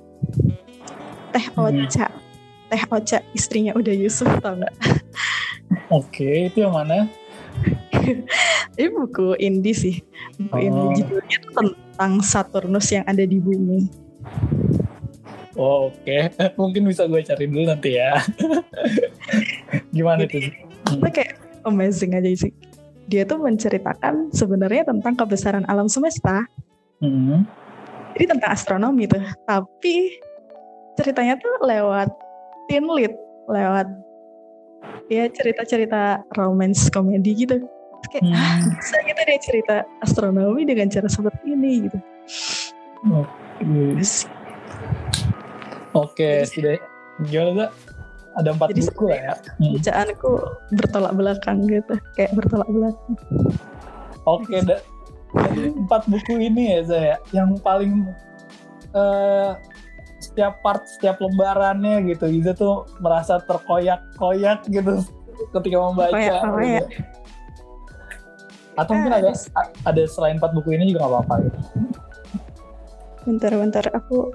Teh 1.34 1.46
hmm. 1.50 1.60
Ocha. 1.60 2.08
Hmm. 2.08 2.22
Teh 2.70 2.84
Ocha 2.88 3.20
istrinya 3.34 3.74
udah 3.76 3.92
Yusuf 3.92 4.30
tau 4.40 4.56
nggak? 4.56 4.76
Oke, 6.00 6.48
itu 6.48 6.64
yang 6.64 6.78
mana? 6.78 7.10
Ini 8.78 8.90
buku 8.94 9.38
indie 9.42 9.74
sih. 9.74 9.96
Buku 10.38 10.58
oh. 10.58 10.62
indie 10.62 11.04
judulnya 11.04 11.38
tentang 11.50 12.14
Saturnus 12.22 12.88
yang 12.94 13.06
ada 13.10 13.26
di 13.26 13.38
bumi. 13.42 13.90
Oh, 15.54 15.94
Oke, 15.94 16.30
okay. 16.34 16.50
mungkin 16.60 16.90
bisa 16.90 17.06
gue 17.06 17.22
cari 17.22 17.46
dulu 17.46 17.70
nanti 17.70 18.02
ya. 18.02 18.18
Gimana 19.96 20.26
tuh? 20.26 20.42
Itu 20.90 21.08
kayak 21.14 21.38
amazing 21.70 22.18
aja 22.18 22.30
sih. 22.34 22.54
Dia 23.06 23.28
tuh 23.28 23.38
menceritakan 23.38 24.34
sebenarnya 24.34 24.90
tentang 24.90 25.14
kebesaran 25.14 25.66
alam 25.70 25.86
semesta. 25.86 26.50
Mm-hmm. 27.06 27.40
Jadi 28.18 28.26
tentang 28.26 28.52
astronomi 28.54 29.06
tuh. 29.06 29.22
Tapi 29.46 30.18
ceritanya 30.98 31.38
tuh 31.38 31.54
lewat 31.62 32.10
teen 32.70 32.90
lead, 32.90 33.14
lewat 33.46 33.88
ya 35.12 35.30
cerita-cerita 35.30 36.26
romance 36.34 36.90
komedi 36.90 37.46
gitu. 37.46 37.62
kayak 38.12 38.36
ah, 38.36 38.60
bisa 38.60 39.00
gitu 39.08 39.22
deh 39.24 39.40
cerita 39.40 39.76
astronomi 40.04 40.68
dengan 40.68 40.92
cara 40.92 41.08
seperti 41.08 41.56
ini 41.56 41.88
gitu. 41.88 41.98
Oke. 43.08 43.32
Okay. 43.64 44.43
Oke, 45.94 46.46
sudah 46.50 46.78
gimana 47.30 47.70
Ada 48.34 48.50
empat 48.58 48.74
Jadi 48.74 48.82
buku 48.90 49.04
lah 49.14 49.20
ya. 49.22 49.36
Hmm. 49.62 49.74
Bacaanku 49.78 50.32
bertolak 50.74 51.14
belakang 51.14 51.58
gitu, 51.70 51.94
kayak 52.18 52.32
bertolak 52.34 52.70
belakang. 52.70 53.16
Oke, 54.26 54.58
da 54.66 54.82
dari 55.34 55.70
empat 55.70 56.10
buku 56.10 56.34
ini 56.42 56.78
ya 56.78 56.80
saya, 56.86 57.16
yang 57.30 57.58
paling 57.62 58.10
uh, 58.98 59.54
setiap 60.18 60.66
part, 60.66 60.82
setiap 60.98 61.22
lembarannya 61.22 62.10
gitu, 62.10 62.26
Iza 62.26 62.58
tuh 62.58 62.90
merasa 62.98 63.38
terkoyak-koyak 63.46 64.66
gitu 64.74 65.06
ketika 65.54 65.78
membaca. 65.78 66.14
Koyak, 66.14 66.42
koyak. 66.42 66.86
Gitu. 66.90 67.06
Atau 68.74 68.98
mungkin 68.98 69.14
ada 69.14 69.32
ada 69.86 70.04
selain 70.10 70.42
empat 70.42 70.58
buku 70.58 70.74
ini 70.74 70.90
juga 70.90 71.06
gak 71.06 71.12
apa-apa 71.14 71.34
gitu. 71.46 71.60
Bentar-bentar, 73.30 73.86
aku 73.94 74.34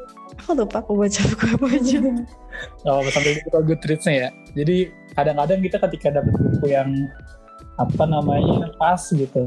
aku 0.49 0.65
lupa 0.65 0.81
aku 0.81 0.93
baca 0.97 1.21
buku 1.29 1.45
apa 1.53 1.67
aja. 1.77 1.99
Oh 2.89 3.05
sampai 3.13 3.39
kita 3.39 3.61
Goodreads-nya 3.61 4.15
ya. 4.17 4.29
Jadi 4.57 4.91
kadang-kadang 5.13 5.61
kita 5.61 5.77
ketika 5.85 6.09
dapat 6.19 6.35
buku 6.35 6.73
yang 6.73 6.91
apa 7.79 8.05
namanya 8.11 8.75
pas 8.75 8.99
gitu 9.07 9.47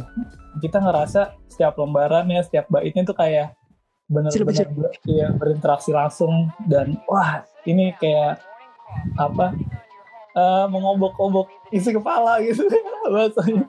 kita 0.64 0.80
ngerasa 0.80 1.36
setiap 1.52 1.76
lembarannya 1.76 2.40
setiap 2.40 2.72
baitnya 2.72 3.04
tuh 3.04 3.16
kayak 3.20 3.52
benar-benar 4.08 4.68
ya, 5.04 5.28
berinteraksi 5.36 5.92
langsung 5.92 6.48
dan 6.72 6.96
wah 7.12 7.44
ini 7.68 7.92
kayak 8.00 8.40
apa 9.20 9.56
uh, 10.36 10.68
mengobok-obok 10.72 11.52
isi 11.76 11.92
kepala 11.92 12.40
gitu. 12.44 12.64
Bahasanya 13.12 13.68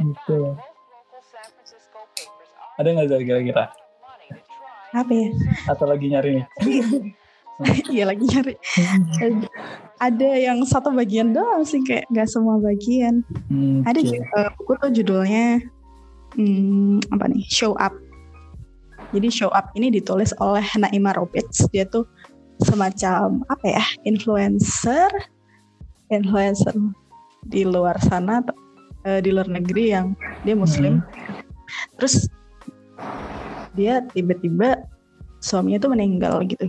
gitu. 0.00 0.56
Ada 2.80 2.88
nggak 2.96 3.22
kira-kira 3.22 3.70
apa 4.94 5.12
ya? 5.12 5.28
Atau 5.70 5.86
lagi 5.86 6.06
nyari 6.10 6.30
nih? 6.40 6.46
Iya 7.92 8.08
lagi 8.08 8.24
nyari. 8.24 8.54
Ada 10.00 10.28
yang 10.40 10.64
satu 10.64 10.96
bagian 10.96 11.36
doang 11.36 11.60
sih 11.68 11.84
kayak 11.84 12.08
nggak 12.08 12.28
semua 12.28 12.56
bagian. 12.56 13.20
Hmm, 13.52 13.84
Ada 13.84 14.00
okay. 14.00 14.20
uh, 14.32 14.48
buku 14.56 14.72
tuh 14.80 14.90
judulnya 14.96 15.60
hmm, 16.40 17.12
apa 17.12 17.24
nih? 17.28 17.44
Show 17.52 17.76
Up. 17.76 17.92
Jadi 19.12 19.28
Show 19.28 19.52
Up 19.52 19.76
ini 19.76 19.92
ditulis 19.92 20.32
oleh 20.40 20.64
Naima 20.80 21.12
Roberts. 21.12 21.68
Dia 21.68 21.84
tuh 21.84 22.08
semacam 22.64 23.44
apa 23.52 23.66
ya? 23.68 23.84
Influencer, 24.08 25.12
influencer 26.08 26.72
di 27.44 27.68
luar 27.68 28.00
sana, 28.00 28.40
uh, 29.04 29.20
di 29.20 29.36
luar 29.36 29.52
negeri 29.52 29.92
yang 29.92 30.16
dia 30.48 30.56
Muslim. 30.56 31.04
Hmm. 31.04 31.44
Terus 32.00 32.24
dia 33.74 34.02
tiba-tiba 34.12 34.82
suaminya 35.40 35.78
tuh 35.80 35.90
meninggal 35.92 36.44
gitu. 36.46 36.66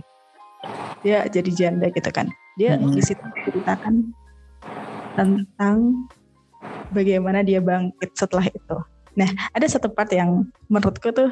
Dia 1.02 1.26
jadi 1.28 1.50
janda 1.50 1.86
gitu 1.90 2.10
kan. 2.14 2.30
Dia 2.56 2.76
hmm. 2.76 2.94
di 2.94 3.02
situ 3.02 3.24
ceritakan 3.48 4.12
tentang 5.16 6.08
bagaimana 6.94 7.44
dia 7.44 7.60
bangkit 7.60 8.14
setelah 8.16 8.46
itu. 8.48 8.76
Nah 9.18 9.28
ada 9.52 9.66
satu 9.68 9.92
part 9.92 10.08
yang 10.12 10.48
menurutku 10.70 11.12
tuh 11.12 11.30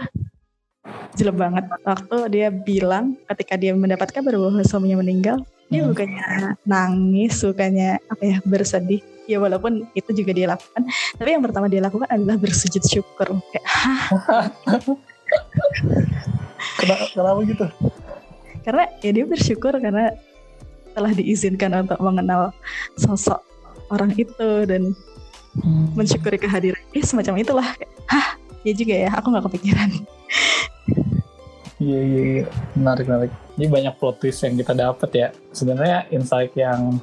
jelek 1.16 1.36
banget. 1.36 1.64
Waktu 1.86 2.16
dia 2.32 2.48
bilang 2.50 3.16
ketika 3.30 3.54
dia 3.56 3.72
mendapat 3.72 4.10
kabar 4.12 4.36
bahwa 4.36 4.60
suaminya 4.64 5.00
meninggal 5.00 5.40
dia 5.70 5.86
hmm. 5.86 5.90
bukannya 5.94 6.24
nangis 6.66 7.34
bukannya 7.46 8.02
apa 8.10 8.22
ya 8.26 8.36
bersedih. 8.42 9.00
Ya 9.30 9.38
walaupun 9.38 9.86
itu 9.94 10.10
juga 10.10 10.34
dia 10.34 10.50
lakukan. 10.50 10.90
Tapi 11.14 11.28
yang 11.30 11.44
pertama 11.46 11.70
dia 11.70 11.78
lakukan 11.78 12.10
adalah 12.10 12.34
bersujud 12.34 12.82
syukur. 12.82 13.38
Kayak 13.54 13.66
kenapa, 16.80 17.04
kenapa 17.12 17.40
gitu? 17.46 17.66
Karena 18.60 18.84
ya 19.00 19.10
dia 19.14 19.24
bersyukur 19.24 19.72
karena 19.80 20.12
telah 20.92 21.12
diizinkan 21.14 21.86
untuk 21.86 22.00
mengenal 22.02 22.50
sosok 22.98 23.40
orang 23.90 24.10
itu 24.18 24.66
dan 24.66 24.92
hmm. 25.60 25.94
mensyukuri 25.94 26.38
kehadiran. 26.38 26.80
Ya 26.94 27.02
semacam 27.06 27.34
itulah. 27.40 27.68
Hah, 28.10 28.38
ya 28.66 28.72
juga 28.74 28.94
ya. 28.94 29.10
Aku 29.18 29.30
nggak 29.30 29.46
kepikiran. 29.50 29.90
Iya, 31.80 32.00
iya, 32.04 32.20
iya. 32.20 32.44
Menarik, 32.76 33.08
menarik. 33.08 33.32
Ini 33.56 33.66
banyak 33.72 33.94
plot 33.96 34.20
twist 34.20 34.44
yang 34.44 34.54
kita 34.60 34.76
dapat 34.76 35.10
ya. 35.16 35.28
Sebenarnya 35.56 36.04
insight 36.12 36.52
yang 36.52 37.00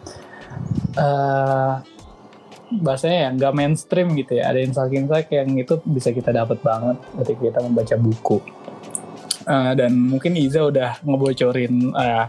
uh, 0.94 1.82
bahasanya 2.72 3.18
ya 3.18 3.30
nggak 3.36 3.54
mainstream 3.56 4.08
gitu 4.16 4.40
ya. 4.40 4.52
Ada 4.52 4.60
insight-insight 4.64 5.28
yang 5.32 5.50
itu 5.56 5.80
bisa 5.88 6.12
kita 6.12 6.36
dapat 6.36 6.60
banget 6.60 6.98
ketika 7.24 7.42
kita 7.52 7.60
membaca 7.64 7.96
buku. 7.96 8.38
Uh, 9.48 9.72
dan 9.80 9.96
mungkin 9.96 10.36
Iza 10.36 10.68
udah 10.68 11.00
ngebocorin 11.08 11.96
uh, 11.96 12.28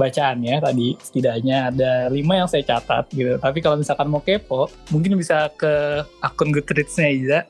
bacaannya 0.00 0.56
tadi. 0.64 0.88
Setidaknya 0.96 1.68
ada 1.68 1.92
lima 2.08 2.40
yang 2.40 2.48
saya 2.48 2.64
catat 2.64 3.12
gitu. 3.12 3.36
Tapi 3.36 3.58
kalau 3.60 3.76
misalkan 3.76 4.08
mau 4.08 4.24
kepo 4.24 4.72
mungkin 4.88 5.20
bisa 5.20 5.52
ke 5.52 6.04
akun 6.24 6.52
Goodreads-nya 6.56 7.08
Iza. 7.12 7.40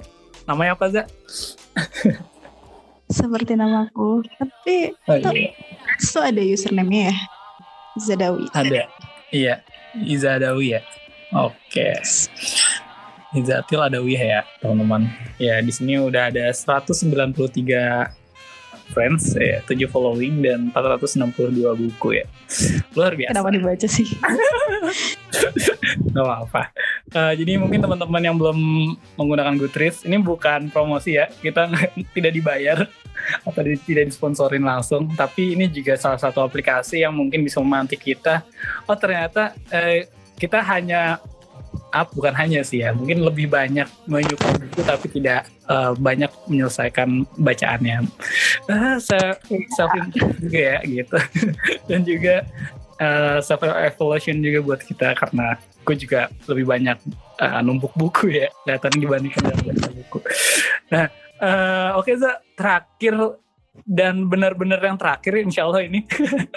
Namanya 0.51 0.75
apa 0.75 0.87
Za? 0.91 1.03
seperti 3.07 3.55
namaku. 3.55 4.27
Tapi 4.35 4.91
oh, 5.07 5.15
iya. 5.23 5.55
itu 6.03 6.19
ada 6.19 6.43
username-nya 6.43 7.15
ya? 7.15 7.17
Zadawi. 7.97 8.51
Ada. 8.51 8.91
Iya. 9.31 9.55
Iza 9.97 10.37
Dawi 10.37 10.77
ya 10.77 10.83
Oke. 11.37 11.53
Okay. 11.69 11.95
Izatil 13.37 13.81
ada 13.85 14.01
wih 14.01 14.17
ya, 14.17 14.49
teman-teman. 14.65 15.13
Ya, 15.37 15.61
di 15.61 15.69
sini 15.69 16.01
udah 16.01 16.33
ada 16.33 16.49
193 16.49 17.37
friends 18.97 19.35
ya, 19.37 19.61
7 19.67 19.91
following 19.91 20.41
dan 20.41 20.73
462 20.73 21.61
buku 21.77 22.23
ya. 22.23 22.27
Luar 22.97 23.13
biasa. 23.13 23.37
Kenapa 23.37 23.51
dibaca 23.53 23.89
sih? 23.91 24.09
Gak 26.17 26.25
apa-apa. 26.25 26.73
Uh, 27.13 27.33
jadi 27.37 27.61
mungkin 27.61 27.85
teman-teman 27.85 28.23
yang 28.25 28.41
belum 28.41 28.57
menggunakan 29.21 29.61
Goodreads, 29.61 30.09
ini 30.09 30.17
bukan 30.23 30.73
promosi 30.73 31.21
ya. 31.21 31.29
Kita 31.29 31.69
tidak 32.17 32.33
dibayar 32.33 32.89
atau 33.45 33.61
tidak 33.85 34.09
disponsorin 34.09 34.65
langsung, 34.65 35.13
tapi 35.13 35.59
ini 35.59 35.69
juga 35.69 35.99
salah 35.99 36.17
satu 36.17 36.41
aplikasi 36.41 37.03
yang 37.03 37.13
mungkin 37.13 37.43
bisa 37.43 37.61
memantik 37.61 38.01
kita. 38.01 38.47
Oh 38.87 38.95
ternyata 38.95 39.53
eh, 39.69 40.09
kita 40.37 40.61
hanya 40.61 41.21
up 41.93 42.13
bukan 42.13 42.35
hanya 42.37 42.61
sih 42.61 42.85
ya 42.85 42.93
mungkin 42.93 43.25
lebih 43.25 43.49
banyak 43.49 43.89
menyukai 44.09 44.57
buku 44.61 44.81
tapi 44.85 45.07
tidak 45.13 45.49
uh, 45.69 45.93
banyak 45.97 46.29
menyelesaikan 46.49 47.25
bacaannya. 47.41 48.05
Uh, 48.69 48.97
self 49.01 49.41
juga 50.41 50.59
ya 50.59 50.77
gitu. 50.85 51.19
Dan 51.89 52.05
juga 52.05 52.45
uh, 53.01 53.39
self 53.41 53.65
evaluation 53.65 54.41
juga 54.45 54.59
buat 54.65 54.81
kita 54.85 55.17
karena 55.17 55.57
gue 55.87 55.97
juga 55.97 56.29
lebih 56.51 56.67
banyak 56.67 56.99
uh, 57.41 57.61
numpuk 57.63 57.95
buku 57.95 58.35
ya 58.35 58.49
kelihatan 58.65 58.93
dibandingkan 58.99 59.43
dengan 59.63 59.91
buku. 59.95 60.19
Nah 60.91 61.07
uh, 61.41 61.89
oke 62.01 62.11
okay, 62.11 62.15
Za 62.19 62.43
terakhir 62.59 63.15
dan 63.85 64.31
benar-benar 64.31 64.81
yang 64.81 64.97
terakhir 64.97 65.37
insya 65.43 65.69
Allah 65.69 65.85
ini 65.85 66.07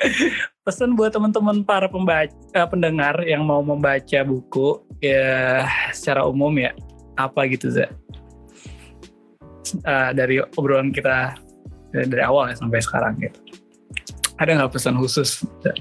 pesan 0.66 0.96
buat 0.96 1.12
teman-teman 1.12 1.66
para 1.66 1.90
pembaca 1.92 2.32
uh, 2.56 2.68
pendengar 2.70 3.20
yang 3.26 3.44
mau 3.44 3.60
membaca 3.60 4.24
buku 4.24 4.80
ya 5.04 5.66
secara 5.92 6.24
umum 6.24 6.54
ya 6.56 6.72
apa 7.20 7.50
gitu 7.52 7.68
Za 7.74 7.90
uh, 9.84 10.12
dari 10.16 10.40
obrolan 10.56 10.96
kita 10.96 11.36
dari 11.92 12.22
awal 12.22 12.54
ya 12.54 12.56
sampai 12.56 12.80
sekarang 12.80 13.18
gitu 13.20 13.40
ada 14.40 14.56
nggak 14.56 14.72
pesan 14.78 14.96
khusus 14.96 15.44
Za? 15.66 15.74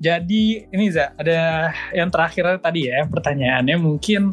jadi 0.00 0.70
ini 0.72 0.86
Za 0.88 1.12
ada 1.18 1.70
yang 1.92 2.08
terakhir 2.08 2.62
tadi 2.62 2.88
ya 2.88 3.04
pertanyaannya 3.04 3.76
mungkin 3.76 4.32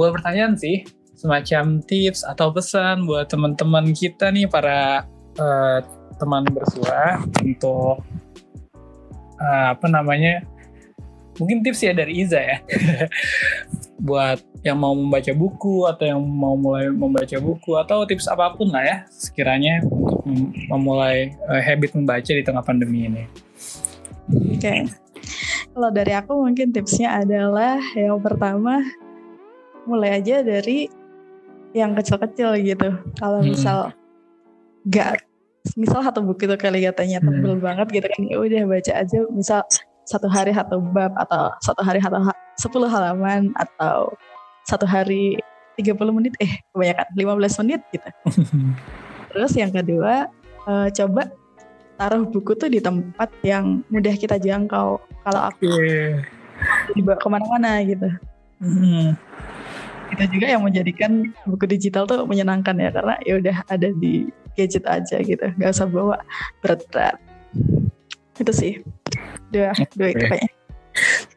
buat 0.00 0.16
pertanyaan 0.16 0.56
sih 0.56 0.86
semacam 1.22 1.78
tips 1.86 2.26
atau 2.26 2.50
pesan 2.50 3.06
buat 3.06 3.30
teman-teman 3.30 3.94
kita 3.94 4.34
nih 4.34 4.50
para 4.50 5.06
uh, 5.38 5.78
teman 6.20 6.44
bersua 6.50 7.22
untuk 7.40 8.04
uh, 9.40 9.66
apa 9.74 9.86
namanya 9.88 10.44
mungkin 11.40 11.64
tips 11.64 11.82
ya 11.82 11.92
dari 11.96 12.22
Iza 12.22 12.40
ya 12.40 12.56
buat 14.06 14.42
yang 14.62 14.78
mau 14.78 14.94
membaca 14.94 15.30
buku 15.34 15.86
atau 15.90 16.04
yang 16.06 16.20
mau 16.22 16.54
mulai 16.54 16.90
membaca 16.90 17.38
buku 17.38 17.74
atau 17.78 18.06
tips 18.06 18.30
apa 18.30 18.54
pun 18.54 18.70
lah 18.70 18.82
ya 18.82 18.96
sekiranya 19.10 19.82
untuk 19.82 20.22
memulai 20.70 21.34
uh, 21.50 21.62
habit 21.62 21.94
membaca 21.98 22.30
di 22.30 22.42
tengah 22.42 22.62
pandemi 22.62 23.10
ini. 23.10 23.24
Oke, 24.30 24.58
okay. 24.58 24.80
kalau 25.74 25.90
dari 25.90 26.14
aku 26.14 26.46
mungkin 26.46 26.70
tipsnya 26.70 27.26
adalah 27.26 27.82
yang 27.98 28.22
pertama 28.22 28.86
mulai 29.82 30.22
aja 30.22 30.46
dari 30.46 30.86
yang 31.74 31.98
kecil-kecil 31.98 32.54
gitu. 32.62 32.90
Kalau 33.18 33.42
hmm. 33.42 33.50
Gak 34.88 35.22
misal 35.78 36.02
satu 36.02 36.20
buku 36.26 36.50
itu 36.50 36.56
kali 36.58 36.82
katanya 36.82 37.22
tebel 37.22 37.54
hmm. 37.56 37.64
banget 37.64 37.86
gitu 37.94 38.06
kan. 38.06 38.20
Ya 38.26 38.36
udah 38.38 38.62
baca 38.66 38.92
aja. 38.98 39.18
Misal 39.30 39.60
satu 40.02 40.26
hari 40.26 40.50
satu 40.50 40.82
bab 40.82 41.14
atau 41.14 41.54
satu 41.62 41.80
hari 41.86 42.02
satu 42.02 42.18
sepuluh 42.58 42.90
halaman 42.90 43.54
atau 43.54 44.10
satu 44.66 44.86
hari 44.86 45.38
30 45.78 45.96
menit. 46.12 46.34
Eh 46.42 46.60
kebanyakan 46.74 47.06
15 47.14 47.60
menit 47.64 47.80
gitu. 47.94 48.08
Terus 49.32 49.52
yang 49.56 49.72
kedua 49.72 50.28
uh, 50.66 50.88
coba 50.92 51.30
taruh 51.96 52.26
buku 52.26 52.52
tuh 52.58 52.68
di 52.68 52.82
tempat 52.82 53.30
yang 53.46 53.86
mudah 53.88 54.14
kita 54.18 54.36
jangkau. 54.36 54.98
Kalau 55.22 55.42
aku 55.46 55.70
yeah. 55.86 56.18
dibawa 56.98 57.16
ke 57.16 57.28
mana-mana 57.30 57.78
gitu. 57.86 58.08
Hmm. 58.58 59.14
Itu 60.12 60.22
juga 60.28 60.46
yang 60.50 60.66
menjadikan 60.66 61.32
buku 61.48 61.64
digital 61.70 62.04
tuh 62.04 62.26
menyenangkan 62.28 62.76
ya 62.76 62.90
karena 62.92 63.14
ya 63.24 63.34
udah 63.40 63.56
ada 63.70 63.88
di 63.96 64.28
gadget 64.56 64.84
aja 64.86 65.16
gitu. 65.20 65.44
Nggak 65.56 65.70
usah 65.72 65.88
bawa 65.88 66.16
berat-berat. 66.60 67.16
Itu 68.38 68.52
sih. 68.52 68.80
Dua 69.52 69.72
dua 69.96 70.08
itu 70.12 70.24
kayaknya. 70.24 70.52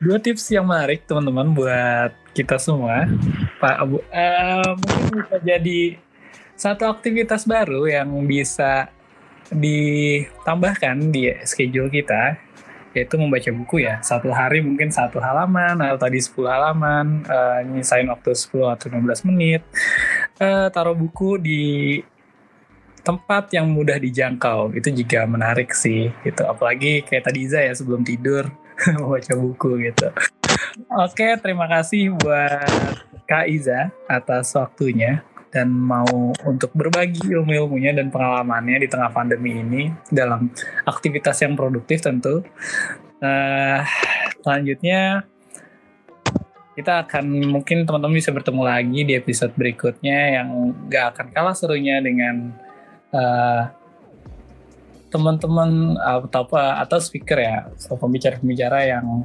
Dua 0.04 0.18
tips 0.20 0.52
yang 0.52 0.68
menarik 0.68 1.08
teman-teman 1.08 1.56
buat 1.56 2.12
kita 2.36 2.60
semua. 2.60 3.08
Pak 3.64 3.76
Abu 3.80 4.04
uh, 4.04 4.72
mungkin 4.76 5.14
bisa 5.24 5.38
jadi 5.40 5.82
satu 6.56 6.88
aktivitas 6.88 7.48
baru 7.48 7.88
yang 7.88 8.12
bisa 8.28 8.92
ditambahkan 9.52 11.14
di 11.14 11.32
schedule 11.46 11.92
kita 11.92 12.40
yaitu 12.96 13.20
membaca 13.20 13.52
buku 13.52 13.84
ya. 13.84 14.00
Satu 14.00 14.32
hari 14.32 14.64
mungkin 14.64 14.88
satu 14.88 15.20
halaman 15.20 15.84
atau 15.84 16.00
tadi 16.00 16.24
10 16.24 16.32
halaman 16.48 17.28
uh, 17.28 17.60
nyisain 17.68 18.08
waktu 18.08 18.32
10 18.32 18.72
atau 18.72 18.88
15 18.88 19.28
menit 19.28 19.62
uh, 20.40 20.72
taruh 20.72 20.96
buku 20.96 21.36
di 21.36 21.64
tempat 23.06 23.54
yang 23.54 23.70
mudah 23.70 24.02
dijangkau. 24.02 24.74
Itu 24.74 24.90
juga 24.90 25.30
menarik 25.30 25.72
sih 25.78 26.10
gitu. 26.26 26.42
Apalagi 26.44 27.06
kayak 27.06 27.30
tadi 27.30 27.46
Iza 27.46 27.62
ya 27.62 27.74
sebelum 27.78 28.02
tidur 28.02 28.50
membaca 28.98 29.34
buku 29.38 29.86
gitu. 29.86 30.10
Oke 30.90 31.38
terima 31.40 31.70
kasih 31.70 32.18
buat 32.18 32.68
Kak 33.30 33.46
Iza 33.48 33.94
atas 34.10 34.52
waktunya 34.58 35.22
dan 35.54 35.72
mau 35.72 36.36
untuk 36.44 36.76
berbagi 36.76 37.32
ilmu-ilmunya 37.32 37.96
dan 37.96 38.12
pengalamannya 38.12 38.84
di 38.84 38.88
tengah 38.92 39.08
pandemi 39.16 39.64
ini 39.64 39.88
dalam 40.12 40.52
aktivitas 40.84 41.40
yang 41.46 41.56
produktif 41.56 42.04
tentu. 42.04 42.44
Uh, 43.24 43.80
selanjutnya 44.44 45.24
kita 46.76 47.08
akan 47.08 47.56
mungkin 47.56 47.88
teman-teman 47.88 48.20
bisa 48.20 48.36
bertemu 48.36 48.62
lagi 48.68 49.00
di 49.08 49.16
episode 49.16 49.56
berikutnya 49.56 50.44
yang 50.44 50.76
gak 50.92 51.16
akan 51.16 51.28
kalah 51.32 51.56
serunya 51.56 52.04
dengan 52.04 52.52
uh, 53.16 53.72
teman-teman 55.08 55.96
atau 55.96 56.44
atau 56.60 56.98
speaker 57.00 57.40
ya 57.40 57.72
atau 57.72 57.96
pembicara-pembicara 57.96 58.84
yang 58.84 59.24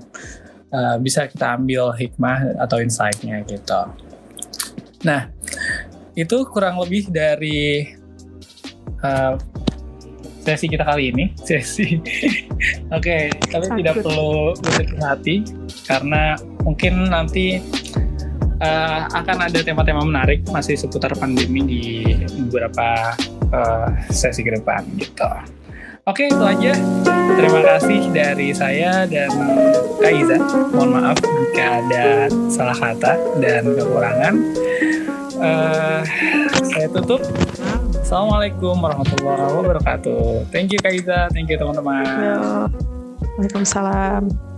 uh, 0.71 0.97
bisa 1.03 1.27
kita 1.27 1.59
ambil 1.59 1.91
hikmah 1.91 2.63
atau 2.63 2.79
insight-nya 2.79 3.43
gitu. 3.43 3.91
Nah, 5.03 5.33
itu 6.15 6.37
kurang 6.47 6.79
lebih 6.79 7.11
dari 7.11 7.91
uh, 9.03 9.35
sesi 10.47 10.67
kita 10.71 10.87
kali 10.87 11.11
ini. 11.11 11.25
Sesi. 11.47 11.99
Oke 12.95 13.03
okay, 13.03 13.23
kalian 13.51 13.81
tidak 13.83 14.03
perlu 14.05 14.55
berkecil 14.63 15.01
hati 15.03 15.37
karena 15.89 16.39
mungkin 16.63 17.09
nanti 17.11 17.59
uh, 18.61 19.01
akan 19.11 19.37
ada 19.51 19.59
tema-tema 19.65 20.05
menarik 20.05 20.45
masih 20.53 20.77
seputar 20.77 21.17
pandemi 21.17 21.61
di 21.65 21.85
beberapa 22.47 23.17
uh, 23.55 23.89
sesi 24.11 24.43
ke 24.43 24.55
depan 24.57 24.83
gitu 24.99 25.27
Oke 26.09 26.27
itu 26.27 26.43
aja. 26.43 26.73
Terima 27.39 27.61
kasih 27.61 28.09
dari 28.11 28.51
saya 28.57 29.05
dan 29.07 29.31
Kaiza. 30.01 30.43
Mohon 30.73 30.91
maaf 30.97 31.19
jika 31.23 31.67
ada 31.85 32.07
salah 32.49 32.75
kata 32.75 33.15
dan 33.39 33.63
kekurangan 33.69 34.35
uh, 35.39 36.01
saya 36.67 36.89
tutup. 36.91 37.23
Assalamualaikum 38.01 38.75
warahmatullahi 38.81 39.55
wabarakatuh. 39.55 40.51
Thank 40.51 40.75
you 40.75 40.81
Kaiza, 40.83 41.31
thank 41.31 41.47
you 41.47 41.61
teman-teman. 41.61 42.75
Waalaikumsalam. 43.39 44.50